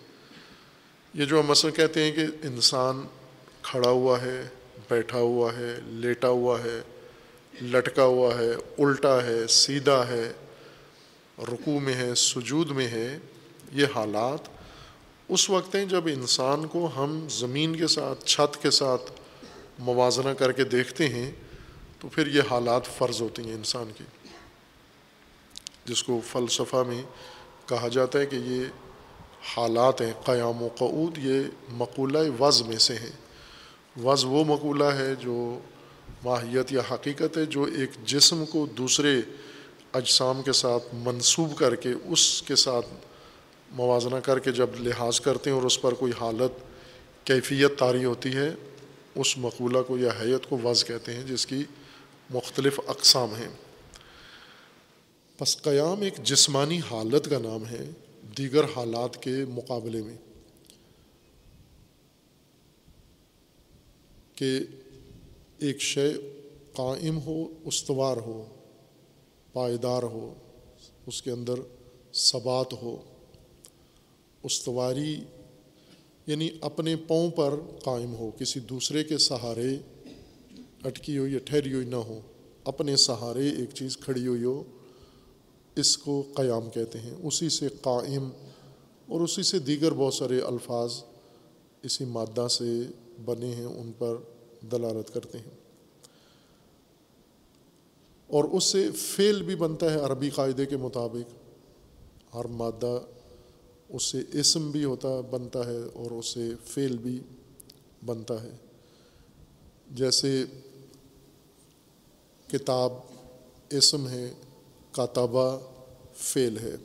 یہ 1.15 1.25
جو 1.25 1.41
ہم 1.41 1.47
مثلا 1.47 1.71
کہتے 1.71 2.03
ہیں 2.03 2.13
کہ 2.13 2.27
انسان 2.43 3.07
کھڑا 3.63 3.89
ہوا 3.89 4.23
ہے، 4.23 4.49
بیٹھا 4.89 5.19
ہوا 5.19 5.53
ہے، 5.57 5.75
لیٹا 5.85 6.29
ہوا 6.29 6.59
ہے، 6.65 6.81
لٹکا 7.63 8.05
ہوا 8.05 8.39
ہے، 8.39 8.51
الٹا 8.79 9.25
ہے، 9.25 9.47
سیدھا 9.47 10.09
ہے، 10.09 10.33
رکوع 11.39 11.79
میں 11.81 11.95
ہے، 11.95 12.15
سجود 12.15 12.71
میں 12.71 12.89
ہے، 12.89 13.19
یہ 13.73 13.87
حالات 13.95 14.49
اس 15.29 15.51
وقت 15.51 15.75
ہیں 15.75 15.85
جب 15.85 16.07
انسان 16.07 16.67
کو 16.67 16.89
ہم 16.97 17.27
زمین 17.31 17.77
کے 17.77 17.87
ساتھ، 17.87 18.25
چھت 18.25 18.63
کے 18.63 18.71
ساتھ 18.71 19.11
موازنہ 19.79 20.31
کر 20.31 20.53
کے 20.53 20.65
دیکھتے 20.65 21.09
ہیں 21.09 21.31
تو 22.01 22.09
پھر 22.09 22.27
یہ 22.27 22.43
حالات 22.51 22.87
فرض 22.87 23.21
ہوتی 23.21 23.43
ہیں 23.43 23.55
انسان 23.55 23.91
کی 23.99 24.05
جس 25.85 26.03
کو 26.03 26.21
فلسفہ 26.33 26.83
میں 26.87 27.03
کہا 27.67 27.89
جاتا 27.89 28.19
ہے 28.19 28.27
کہ 28.27 28.37
یہ 28.37 28.65
حالات 29.45 30.01
ہیں، 30.01 30.13
قیام 30.25 30.63
و 30.63 30.69
قعود 30.79 31.19
یہ 31.19 31.41
مقولہ 31.69 32.19
وض 32.41 32.63
میں 32.63 32.79
سے 32.79 32.95
ہیں۔ 32.95 33.13
وض 34.03 34.25
وہ 34.25 34.45
مقولہ 34.45 34.85
ہے 34.85 35.15
جو 35.15 35.59
ماہیت 36.25 36.73
یا 36.73 36.81
حقیقت 36.91 37.37
ہے 37.37 37.47
جو 37.47 37.63
ایک 37.63 37.91
جسم 38.07 38.45
کو 38.45 38.67
دوسرے 38.67 39.21
اجسام 39.93 40.43
کے 40.43 40.53
ساتھ 40.53 40.95
منسوب 40.95 41.57
کر 41.57 41.75
کے، 41.75 41.89
اس 42.05 42.43
کے 42.43 42.57
ساتھ 42.57 42.87
موازنہ 43.71 44.17
کر 44.17 44.39
کے 44.39 44.53
جب 44.53 44.71
لحاظ 44.79 45.21
کرتے 45.21 45.51
ہیں 45.51 45.57
اور 45.57 45.67
اس 45.67 45.83
پر 45.83 45.95
کوئی 45.95 46.13
حالت، 46.21 46.65
کیفیت 47.27 47.79
طاری 47.79 48.05
ہوتی 48.05 48.37
ہے، 48.37 48.51
اس 49.15 49.39
مقولہ 49.39 49.79
کو 49.87 49.99
یا 49.99 50.11
حیت 50.21 50.49
کو 50.49 50.59
وض 50.65 50.85
کہتے 50.85 51.13
ہیں، 51.13 51.23
جس 51.23 51.47
کی 51.47 51.65
مختلف 52.31 52.81
اقسام 52.87 53.35
ہیں۔ 53.35 53.49
پس 55.39 55.63
قیام 55.63 56.01
ایک 56.01 56.15
جسمانی 56.25 56.81
حالت 56.91 57.31
کا 57.31 57.39
نام 57.39 57.67
ہے۔ 57.67 57.91
دیگر 58.25 58.65
حالات 58.77 59.23
کے 59.23 59.45
مقابلے 59.49 60.03
میں 60.03 60.17
کہ 64.35 64.59
ایک 65.59 65.81
شے 65.81 66.13
قائم 66.73 67.19
ہو، 67.19 67.49
استوار 67.65 68.17
ہو، 68.17 68.45
پائیدار 69.53 70.03
ہو، 70.03 70.35
اس 71.07 71.23
کے 71.23 71.31
اندر 71.31 71.55
ثبات 72.15 72.73
ہو، 72.83 72.97
استواری 74.43 75.21
یعنی 76.27 76.49
اپنے 76.61 76.97
پاؤں 76.97 77.31
پر 77.31 77.55
قائم 77.85 78.15
ہو، 78.15 78.31
کسی 78.31 78.61
دوسرے 78.61 79.05
کے 79.05 79.19
سہارے 79.19 79.77
اٹکی 80.85 81.19
ہوئی 81.19 81.33
یا 81.33 81.39
ٹھہری 81.45 81.75
ہوئی 81.75 81.87
نہ 81.87 81.97
ہو، 81.97 82.21
اپنے 82.65 82.97
سہارے 82.97 83.49
ایک 83.49 83.71
چیز 83.75 83.97
کھڑی 83.97 84.27
ہوئی 84.27 84.45
ہو 84.45 84.63
اس 85.77 85.99
کو 85.99 86.23
قیام 86.35 86.71
کہتے 86.71 86.99
ہیں۔ 86.99 87.15
اسی 87.23 87.49
سے 87.49 87.69
قائم 87.83 88.29
اور 89.09 89.21
اسی 89.21 89.43
سے 89.43 89.59
دیگر 89.59 89.93
بہت 89.93 90.15
سارے 90.15 90.41
الفاظ 90.41 90.93
اسی 91.83 92.05
مادہ 92.05 92.49
سے 92.49 92.81
بنے 93.25 93.55
ہیں، 93.55 93.65
ان 93.65 93.93
پر 93.99 94.17
دلالت 94.73 95.15
کرتے 95.15 95.39
ہیں۔ 95.39 95.65
اور 98.27 98.45
اس 98.45 98.65
سے 98.65 98.91
فعل 98.91 99.43
بھی 99.43 99.55
بنتا 99.55 99.93
ہے 99.93 100.01
عربی 100.01 100.31
قاعدے 100.31 100.67
کے 100.67 100.77
مطابق۔ 100.77 101.33
ہر 102.35 102.45
مادہ 102.45 103.01
اس 103.89 104.03
سے 104.03 104.19
اسم 104.33 104.71
بھی 104.71 104.85
ہوتا 104.85 105.21
بنتا 105.31 105.67
ہے 105.67 105.79
اور 105.95 106.11
اس 106.11 106.27
سے 106.27 106.51
فعل 106.67 106.99
بھی 106.99 107.21
بنتا 108.05 108.43
ہے۔ 108.43 108.51
جیسے 109.91 110.45
کتاب 112.53 112.93
اسم 113.71 114.09
ہے 114.09 114.33
کاتبہ 114.95 115.59
فعل 116.15 116.59
ہے۔ 116.59 116.77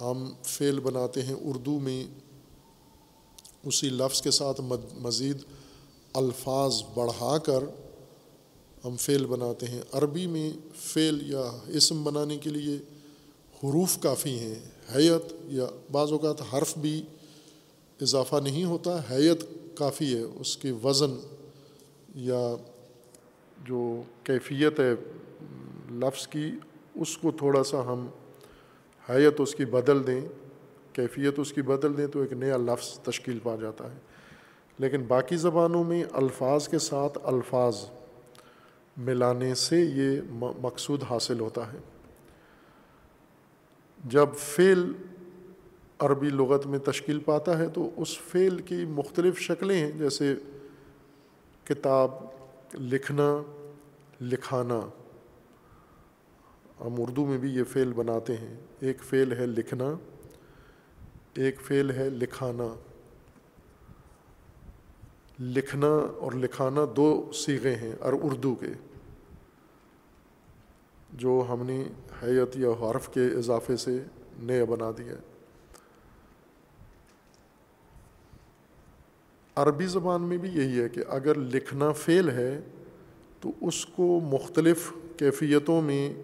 ہم 0.00 0.32
فعل 0.44 0.80
بناتے 0.80 1.22
ہیں 1.22 1.34
اردو 1.34 1.78
میں۔ 1.78 2.04
اسی 3.64 3.88
لفظ 3.88 4.22
کے 4.22 4.30
ساتھ 4.30 4.60
مزید 4.98 5.36
الفاظ 6.12 6.82
بڑھا 6.94 7.38
کر 7.38 7.64
ہم 8.84 8.96
فعل 8.96 9.26
بناتے 9.26 9.66
ہیں۔ 9.66 9.82
عربی 9.92 10.26
میں 10.26 10.52
فعل 10.76 11.30
یا 11.30 11.50
اسم 11.66 12.04
بنانے 12.04 12.38
کے 12.38 12.50
لیے 12.50 12.76
حروف 13.64 13.98
کافی 14.00 14.38
ہیں۔ 14.38 14.54
حیت 14.96 15.32
یا 15.44 15.66
بعض 15.92 16.12
اوقات 16.12 16.54
حرف 16.54 16.78
بھی 16.78 17.02
اضافہ 18.00 18.36
نہیں 18.36 18.64
ہوتا۔ 18.64 19.00
حیت 19.10 19.44
کافی 19.74 20.16
ہے۔ 20.16 20.22
اس 20.22 20.56
کے 20.56 20.70
وزن 20.70 21.16
یا 22.14 22.56
جو 23.64 24.02
کیفیت 24.24 24.80
ہے 24.80 24.94
لفظ 25.90 26.26
کی، 26.26 26.52
اس 26.94 27.18
کو 27.18 27.30
تھوڑا 27.30 27.64
سا 27.64 27.80
ہم 27.80 28.06
حیت 29.10 29.34
اس 29.38 29.54
کی 29.54 29.64
بدل 29.64 30.06
دیں، 30.06 30.20
کیفیت 30.92 31.38
اس 31.38 31.52
کی 31.52 31.62
بدل 31.62 31.96
دیں 31.96 32.06
تو 32.06 32.20
ایک 32.20 32.32
نیا 32.32 32.56
لفظ 32.56 32.98
تشکیل 32.98 33.38
پا 33.42 33.56
جاتا 33.56 33.92
ہے۔ 33.92 33.98
لیکن 34.78 35.02
باقی 35.02 35.36
زبانوں 35.36 35.84
میں 35.84 36.04
الفاظ 36.12 36.68
کے 36.68 36.78
ساتھ 36.78 37.18
الفاظ 37.22 37.76
ملانے 38.96 39.54
سے 39.54 39.80
یہ 39.80 40.20
مقصود 40.32 41.02
حاصل 41.10 41.40
ہوتا 41.40 41.72
ہے۔ 41.72 41.78
جب 44.04 44.26
فعل 44.38 44.92
عربی 45.98 46.28
لغت 46.28 46.66
میں 46.66 46.78
تشکیل 46.78 47.18
پاتا 47.18 47.58
ہے 47.58 47.68
تو 47.68 47.90
اس 47.96 48.18
فعل 48.18 48.58
کی 48.58 48.84
مختلف 48.84 49.38
شکلیں 49.38 49.80
ہیں، 49.80 49.90
جیسے 49.90 50.34
کتاب 51.64 52.10
لکھنا، 52.74 53.42
لکھانا۔ 54.20 54.80
ہم 56.80 56.94
اردو 56.98 57.26
میں 57.26 57.38
بھی 57.38 57.50
یہ 57.50 57.64
فعل 57.64 57.92
بناتے 57.92 58.36
ہیں۔ 58.36 58.54
ایک 58.80 59.02
فعل 59.02 59.32
ہے 59.32 59.46
لکھنا، 59.46 59.84
ایک 61.34 61.60
فعل 61.60 61.90
ہے 61.90 62.10
لکھانا۔ 62.10 62.74
لکھنا 65.38 65.96
اور 66.18 66.32
لکھانا 66.32 66.80
دو 66.96 67.32
سیغے 67.34 67.74
ہیں 67.76 67.92
اور 68.00 68.12
اردو 68.22 68.54
کے، 68.54 68.68
جو 71.12 71.46
ہم 71.48 71.66
نے 71.66 71.84
حیت 72.22 72.56
یا 72.56 72.70
حرف 72.70 73.08
کے 73.08 73.26
اضافے 73.26 73.76
سے 73.76 74.02
نیا 74.38 74.64
بنا 74.64 74.90
دیا۔ 74.98 75.14
عربی 79.56 79.86
زبان 79.86 80.22
میں 80.22 80.36
بھی 80.36 80.48
یہی 80.48 80.80
ہے 80.80 80.88
کہ 80.88 81.00
اگر 81.08 81.38
لکھنا 81.38 81.92
فعل 81.92 82.30
ہے 82.30 82.60
تو 83.40 83.50
اس 83.60 83.86
کو 83.86 84.20
مختلف 84.20 84.92
کیفیتوں 85.16 85.82
میں 85.82 86.14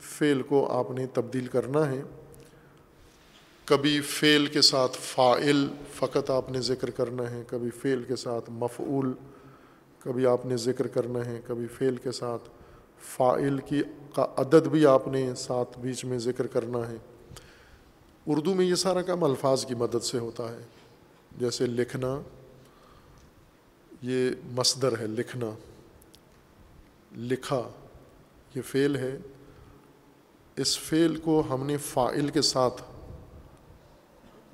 فعل 0.00 0.42
کو 0.42 0.70
آپ 0.70 0.90
نے 0.90 1.06
تبدیل 1.06 1.46
کرنا 1.46 1.90
ہے۔ 1.90 2.02
کبھی 3.64 4.00
فعل 4.00 4.46
کے 4.46 4.60
ساتھ 4.60 4.98
فائل 5.00 5.68
فقط 5.94 6.30
آپ 6.30 6.50
نے 6.50 6.60
ذکر 6.60 6.90
کرنا 6.90 7.30
ہے، 7.30 7.42
کبھی 7.46 7.70
فعل 7.70 8.02
کے 8.02 8.16
ساتھ 8.16 8.50
مفعول 8.50 9.12
کبھی 9.98 10.26
آپ 10.26 10.46
نے 10.46 10.56
ذکر 10.56 10.86
کرنا 10.86 11.26
ہے، 11.26 11.40
کبھی 11.46 11.66
فعل 11.66 11.96
کے 11.96 12.12
ساتھ 12.12 12.48
فائل 13.00 13.58
کی 13.58 13.82
کا 14.14 14.26
عدد 14.36 14.66
بھی 14.66 14.86
آپ 14.86 15.08
نے 15.08 15.34
ساتھ 15.34 15.78
بیچ 15.78 16.04
میں 16.04 16.18
ذکر 16.18 16.46
کرنا 16.46 16.78
ہے۔ 16.78 16.96
اردو 18.26 18.54
میں 18.54 18.64
یہ 18.64 18.74
سارا 18.74 19.02
کام 19.02 19.24
الفاظ 19.24 19.66
کی 19.66 19.74
مدد 19.74 20.02
سے 20.02 20.18
ہوتا 20.18 20.52
ہے، 20.52 20.62
جیسے 21.38 21.66
لکھنا 21.66 22.20
یہ 24.06 24.30
مصدر 24.44 24.98
ہے 24.98 25.06
لکھنا۔ 25.06 25.50
لکھا، 27.16 27.68
یہ 28.54 28.62
فعل 28.62 28.96
ہے۔ 28.96 29.18
اس 30.56 30.78
فعل 30.78 31.16
کو 31.16 31.42
ہم 31.50 31.66
نے 31.66 31.76
فائل 31.76 32.28
کے 32.28 32.42
ساتھ 32.42 32.82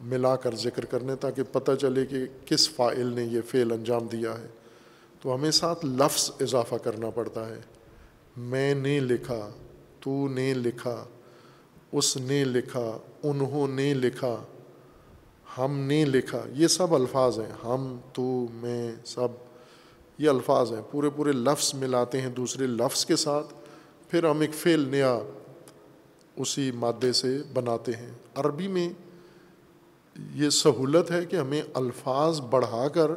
ملا 0.00 0.36
کر 0.36 0.54
ذکر 0.54 0.84
کرنے 0.84 1.16
تاکہ 1.16 1.42
پتہ 1.42 1.72
چلے 1.80 2.06
کہ 2.06 2.16
کس 2.46 2.70
فائل 2.70 3.06
نے 3.06 3.24
یہ 3.24 3.40
فعل 3.48 3.72
انجام 3.72 4.06
دیا 4.06 4.38
ہے۔ 4.38 4.46
تو 5.20 5.34
ہمیں 5.34 5.50
ساتھ 5.50 5.86
لفظ 5.86 6.30
اضافہ 6.40 6.74
کرنا 6.74 7.10
پڑتا 7.10 7.48
ہے۔ 7.48 7.60
میں 8.36 8.74
نے 8.74 9.00
لکھا، 9.00 9.50
تو 10.00 10.28
نے 10.28 10.54
لکھا، 10.54 11.04
اس 11.92 12.16
نے 12.16 12.44
لکھا، 12.44 12.98
انہوں 13.22 13.68
نے 13.68 13.94
لکھا۔ 13.94 14.42
ہم 15.58 15.78
نے 15.78 16.04
لکھا۔ 16.04 16.42
یہ 16.52 16.66
سب 16.66 16.94
الفاظ 16.94 17.38
ہیں۔ 17.38 17.66
ہم، 17.66 17.96
تو، 18.12 18.46
میں، 18.52 18.92
سب۔ 19.04 19.28
یہ 20.18 20.28
الفاظ 20.28 20.72
ہیں۔ 20.72 20.82
پورے 20.90 21.10
پورے 21.10 21.32
لفظ 21.32 21.74
ملاتے 21.74 22.20
ہیں 22.20 22.28
دوسرے 22.28 22.66
لفظ 22.66 23.06
کے 23.06 23.16
ساتھ۔ 23.16 23.54
پھر 24.08 24.24
ہم 24.24 24.40
ایک 24.40 24.54
فعل 24.54 24.80
نیا 24.80 25.18
اسی 26.36 26.70
مادے 26.70 27.12
سے 27.12 27.38
بناتے 27.52 27.92
ہیں۔ 27.92 28.10
عربی 28.34 28.68
میں 28.68 28.88
یہ 30.34 30.50
سہولت 30.50 31.10
ہے 31.10 31.24
کہ 31.24 31.36
ہمیں 31.36 31.62
الفاظ 31.74 32.40
بڑھا 32.40 32.88
کر 32.88 33.10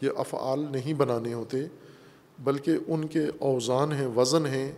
یہ 0.00 0.10
افعال 0.16 0.66
نہیں 0.70 0.94
بنانے 0.94 1.34
ہوتے، 1.34 1.56
بلکہ 2.38 2.72
ان 2.86 3.06
کے 3.06 3.22
اوزان 3.38 3.92
ہیں، 3.92 4.06
وزن 4.06 4.46
ہیں، 4.46 4.72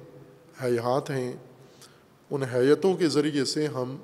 حیات 0.62 1.10
ہیں۔ 1.10 1.32
ان 2.30 2.42
حیتوں 2.42 2.94
کے 2.94 3.08
ذریعے 3.08 3.44
سے 3.44 3.66
ہم 3.66 3.96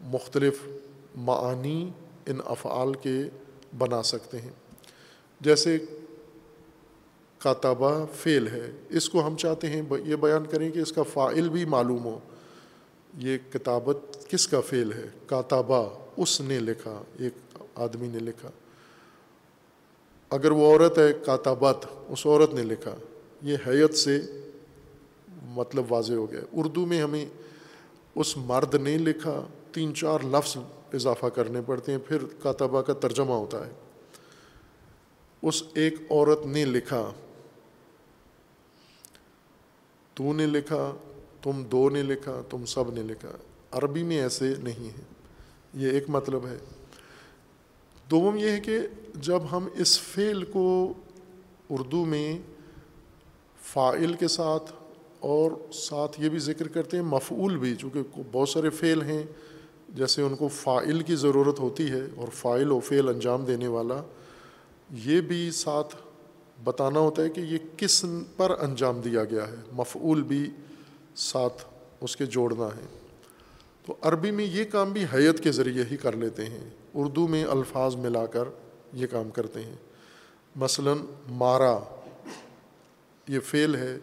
مختلف 0.00 0.58
معانی 1.16 1.90
ان 2.26 2.40
افعال 2.44 2.94
کے 2.94 3.22
بنا 3.78 4.02
سکتے 4.02 4.40
ہیں۔ 4.40 4.50
جیسے 5.40 5.78
کاتبہ 7.38 8.04
فعل 8.14 8.48
ہے، 8.48 8.70
اس 8.88 9.08
کو 9.08 9.26
ہم 9.26 9.36
چاہتے 9.36 9.66
ہیں، 9.66 9.82
یہ 10.04 10.16
بیان 10.16 10.46
کریں 10.46 10.70
کہ 10.70 10.78
اس 10.78 10.92
کا 10.92 11.02
فائل 11.02 11.48
بھی 11.48 11.64
معلوم 11.64 12.04
ہو۔ 12.04 12.18
یہ 13.18 13.38
کتابت 13.52 14.30
کس 14.30 14.48
کا 14.48 14.60
فعل 14.60 14.92
ہے؟ 14.92 15.06
کاتبہ، 15.26 15.88
اس 16.16 16.40
نے 16.40 16.58
لکھا، 16.58 17.02
ایک 17.18 17.62
آدمی 17.74 18.08
نے 18.08 18.18
لکھا۔ 18.18 18.50
اگر 20.30 20.50
وہ 20.50 20.72
عورت 20.72 20.98
ہے 20.98 21.12
کاتابت 21.26 21.86
اس 22.08 22.26
عورت 22.26 22.54
نے 22.54 22.62
لکھا۔ 22.62 22.94
یہ 23.42 23.56
حیت 23.66 23.94
سے 23.94 24.20
مطلب 25.42 25.92
واضح 25.92 26.12
ہو 26.12 26.30
گیا۔ 26.30 26.40
اردو 26.52 26.86
میں 26.86 27.02
ہمیں 27.02 27.26
اس 28.14 28.36
مرد 28.36 28.74
نے 28.74 28.98
لکھا، 28.98 29.46
تین 29.72 29.94
چار 29.94 30.18
لفظ 30.24 30.56
اضافہ 30.92 31.26
کرنے 31.26 31.60
پڑتے 31.66 31.92
ہیں، 31.92 31.98
پھر 31.98 32.18
کاتبہ 32.42 32.82
کا 32.82 32.92
ترجمہ 32.92 33.32
ہوتا 33.32 33.66
ہے۔ 33.66 33.70
اس 35.42 35.62
ایک 35.74 35.94
عورت 36.10 36.46
نے 36.46 36.64
لکھا، 36.64 37.10
تو 40.14 40.32
نے 40.32 40.46
لکھا، 40.46 40.92
تم 41.42 41.62
دو 41.62 41.90
نے 41.90 42.02
لکھا، 42.02 42.42
تم 42.50 42.64
سب 42.64 42.94
نے 42.94 43.02
لکھا۔ 43.02 43.30
عربی 43.70 44.02
میں 44.02 44.20
ایسے 44.20 44.54
نہیں 44.58 44.88
ہے 44.88 45.02
یہ 45.74 45.90
ایک 45.90 46.04
مطلب 46.08 46.46
ہے۔ 46.46 46.58
دوم 48.10 48.36
یہ 48.36 48.50
ہے 48.50 48.60
کہ 48.60 48.78
جب 49.14 49.40
ہم 49.52 49.68
اس 49.74 50.00
فعل 50.00 50.44
کو 50.44 50.92
اردو 51.70 52.04
میں 52.04 52.38
فائل 53.62 54.14
کے 54.14 54.28
ساتھ 54.28 54.72
اور 55.20 55.72
ساتھ 55.72 56.20
یہ 56.20 56.28
بھی 56.28 56.38
ذکر 56.38 56.68
کرتے 56.68 56.96
ہیں، 56.96 57.04
مفعول 57.04 57.56
بھی، 57.56 57.76
چونکہ 57.76 58.00
بہت 58.32 58.48
سارے 58.48 58.70
فعل 58.70 59.02
ہیں۔ 59.02 59.22
جیسے 59.94 60.22
ان 60.22 60.36
کو 60.36 60.48
فائل 60.48 61.02
کی 61.02 61.16
ضرورت 61.16 61.60
ہوتی 61.60 61.90
ہے 61.90 62.02
اور 62.16 62.28
فائل 62.28 62.70
و 62.70 62.80
فعل 62.80 63.08
انجام 63.08 63.44
دینے 63.44 63.66
والا، 63.66 64.02
یہ 64.90 65.20
بھی 65.20 65.50
ساتھ 65.50 65.96
بتانا 66.64 67.00
ہوتا 67.00 67.22
ہے 67.22 67.28
کہ 67.28 67.40
یہ 67.40 67.58
کس 67.76 68.04
پر 68.36 68.50
انجام 68.60 69.00
دیا 69.00 69.24
گیا 69.24 69.48
ہے۔ 69.48 69.54
مفعول 69.72 70.22
بھی 70.22 70.50
ساتھ 71.16 71.64
اس 72.00 72.16
کے 72.16 72.26
جوڑنا 72.26 72.66
ہے۔ 72.66 72.98
تو 73.86 73.94
عربی 74.02 74.30
میں 74.30 74.44
یہ 74.44 74.64
کام 74.64 74.92
بھی 74.92 75.04
حیت 75.14 75.40
کے 75.40 75.52
ذریعے 75.52 75.84
ہی 75.90 75.96
کر 75.96 76.16
لیتے 76.16 76.44
ہیں۔ 76.44 76.70
اردو 76.94 77.28
میں 77.28 77.44
الفاظ 77.44 77.96
ملا 77.96 78.26
کر 78.26 78.44
یہ 78.92 79.06
کام 79.06 79.30
کرتے 79.30 79.60
ہیں۔ 79.60 79.76
مثلا 80.56 80.94
مارا، 81.30 81.78
یہ 83.28 83.40
فعل 83.40 83.76
ہے۔ 83.76 83.98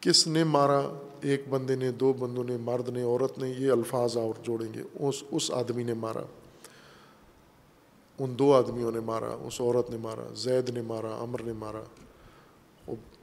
کس 0.00 0.26
نے 0.26 0.44
مارا؟ 0.44 1.05
ایک 1.30 1.48
بندے 1.48 1.76
نے، 1.76 1.92
دو 1.92 2.12
بندوں 2.12 2.44
نے، 2.44 2.56
مرد 2.56 2.88
نے، 2.88 3.02
عورت 3.02 3.38
نے 3.38 3.54
یہ 3.58 3.70
الفاظ 3.70 4.16
اور 4.16 4.34
جوڑیں 4.42 4.74
گے۔ 4.74 4.82
اس 4.94 5.24
اس 5.30 5.50
آدمی 5.50 5.82
نے 5.82 5.94
مارا۔ 5.94 6.22
ان 8.18 8.38
دو 8.38 8.54
آدمیوں 8.54 8.92
نے 8.92 9.00
مارا، 9.00 9.36
اس 9.42 9.60
عورت 9.60 9.90
نے 9.90 9.96
مارا، 9.96 10.34
زید 10.34 10.70
نے 10.70 10.82
مارا 10.82 11.16
امر 11.16 11.42
نے 11.42 11.52
مارا۔ 11.52 11.82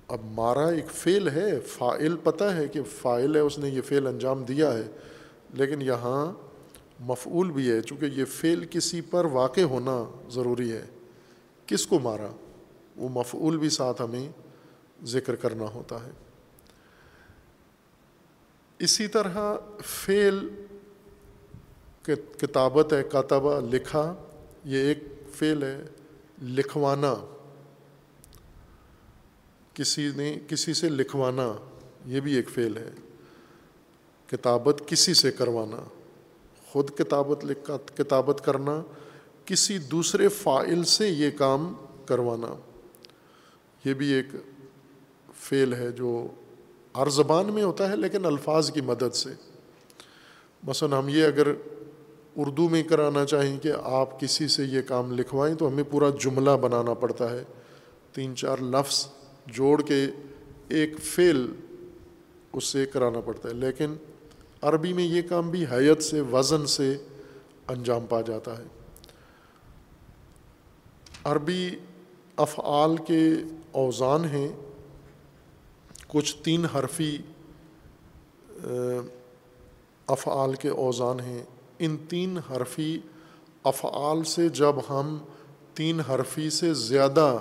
اب 0.08 0.18
مارا 0.24 0.68
ایک 0.68 0.90
فعل 0.92 1.30
ہے 1.30 1.60
فائل 1.60 2.16
پتہ 2.24 2.44
ہے 2.44 2.68
کہ 2.68 2.82
فائل 2.84 3.36
ہے، 3.36 3.40
اس 3.40 3.60
نے 3.60 3.70
یہ 3.70 3.82
فعل 3.82 4.08
انجام 4.08 4.44
دیا 4.44 4.74
ہے۔ 4.74 4.84
لیکن 5.54 5.82
یہاں 5.82 6.32
مفعول 7.00 7.52
بھی 7.52 7.72
ہے، 7.72 7.82
چونکہ 7.82 8.06
یہ 8.06 8.26
فعل 8.26 8.66
کسی 8.66 9.02
پر 9.02 9.26
واقع 9.26 9.62
ہونا 9.62 10.04
ضروری 10.30 10.72
ہے۔ 10.72 10.86
کس 11.66 11.88
کو 11.88 12.00
مارا؟ 12.00 12.28
وہ 12.96 13.10
مفعول 13.10 13.58
بھی 13.58 13.70
ساتھ 13.70 14.02
ہمیں 14.02 14.30
ذکر 15.06 15.36
کرنا 15.36 15.66
ہوتا 15.66 16.06
ہے۔ 16.06 16.12
اسی 18.80 19.08
طرح 19.08 19.56
فعل 19.86 20.50
کتابت 22.38 22.94
ہے، 22.94 23.04
کاتبہ، 23.04 23.60
لکھا، 23.60 24.16
یہ 24.66 24.78
ایک 24.78 25.00
فعل 25.34 25.64
ہے، 25.64 25.84
لکھوانا۔ 26.42 27.16
کسی 29.74 30.10
نے 30.16 30.40
کسی 30.48 30.74
سے 30.74 30.90
لکھوانا، 30.90 31.54
یہ 32.06 32.20
بھی 32.20 32.34
ایک 32.34 32.50
فعل 32.50 32.78
ہے۔ 32.78 32.90
کتابت 34.28 34.84
کسی 34.88 35.14
سے 35.14 35.32
کروانا۔ 35.32 35.84
خود 36.66 36.90
کتابت 36.98 37.46
لکھ، 37.46 37.72
کتابت 37.98 38.42
کرنا، 38.46 38.82
کسی 39.46 39.78
دوسرے 39.78 40.28
فائل 40.28 40.84
سے 40.84 41.10
یہ 41.10 41.32
کام 41.32 41.74
کروانا۔ 42.06 42.56
یہ 43.86 43.94
بھی 43.94 44.08
ایک 44.08 44.26
فعل 45.36 45.74
ہے 45.74 45.92
جو 45.92 46.28
ہر 46.98 47.10
زبان 47.10 47.46
میں 47.46 47.64
ہوتا 47.64 47.90
ہے 47.90 47.96
لیکن 47.96 48.26
الفاظ 48.26 48.72
کی 48.72 48.82
مدد 48.82 49.16
سے۔ 49.16 49.30
مثلا 50.64 51.00
ہم 51.00 51.10
یہ 51.10 51.26
اگر 51.26 51.48
اردو 52.36 52.70
میں 52.70 52.84
کرانا 52.84 53.26
چاہیں 53.26 53.60
کہ 53.60 53.72
آپ 53.84 54.20
کسی 54.20 54.48
سے 54.48 54.64
یہ 54.64 54.82
کام 54.82 55.12
لکھوائیں 55.12 55.56
تو 55.56 55.68
ہمیں 55.68 55.84
پورا 55.92 56.10
جملہ 56.22 56.52
بنانا 56.62 56.94
پڑتا 56.94 57.30
ہے۔ 57.30 57.44
تین 58.14 58.36
چار 58.36 58.58
لفظ 58.58 59.08
جوڑ 59.46 59.82
کے 59.82 60.06
ایک 60.70 61.00
فعل 61.00 61.48
اس 62.54 62.64
سے 62.64 62.86
کرانا 62.86 63.20
پڑتا 63.20 63.50
ہے۔ 63.50 63.54
لیکن 63.54 63.94
عربی 64.62 64.94
میں 64.94 65.04
یہ 65.04 65.22
کام 65.30 65.50
بھی 65.50 65.66
حیت 65.72 66.04
سے، 66.04 66.22
وزن 66.22 66.66
سے 66.66 66.98
انجام 67.68 68.06
پا 68.10 68.22
جاتا 68.22 68.58
ہے۔ 68.58 68.64
عربی 71.24 71.70
افعال 72.38 72.96
کے 72.98 73.30
اوزان 73.72 74.26
ہیں۔ 74.26 74.73
کچھ 76.14 76.36
تین 76.44 76.66
حرفی 76.66 77.18
افعال 80.08 80.54
کے 80.54 80.70
اوزان 80.70 81.20
ہیں۔ 81.20 81.44
ان 81.80 81.98
تین 82.10 82.38
حرفی 82.52 83.00
افعال 83.64 84.24
سے 84.24 84.50
جب 84.50 84.76
ہم 84.90 85.18
تین 85.74 86.00
حرفی 86.00 86.50
سے 86.50 86.74
زیادہ، 86.74 87.38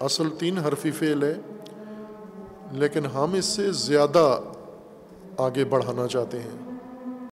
اصل 0.00 0.28
تین 0.38 0.58
حرفی 0.58 0.90
فعل 0.90 1.22
ہے، 1.22 1.34
لیکن 2.72 3.06
ہم 3.06 3.32
اس 3.32 3.44
سے 3.44 3.72
زیادہ 3.72 4.40
آگے 5.38 5.64
بڑھانا 5.64 6.06
چاہتے 6.06 6.40
ہیں۔ 6.40 6.67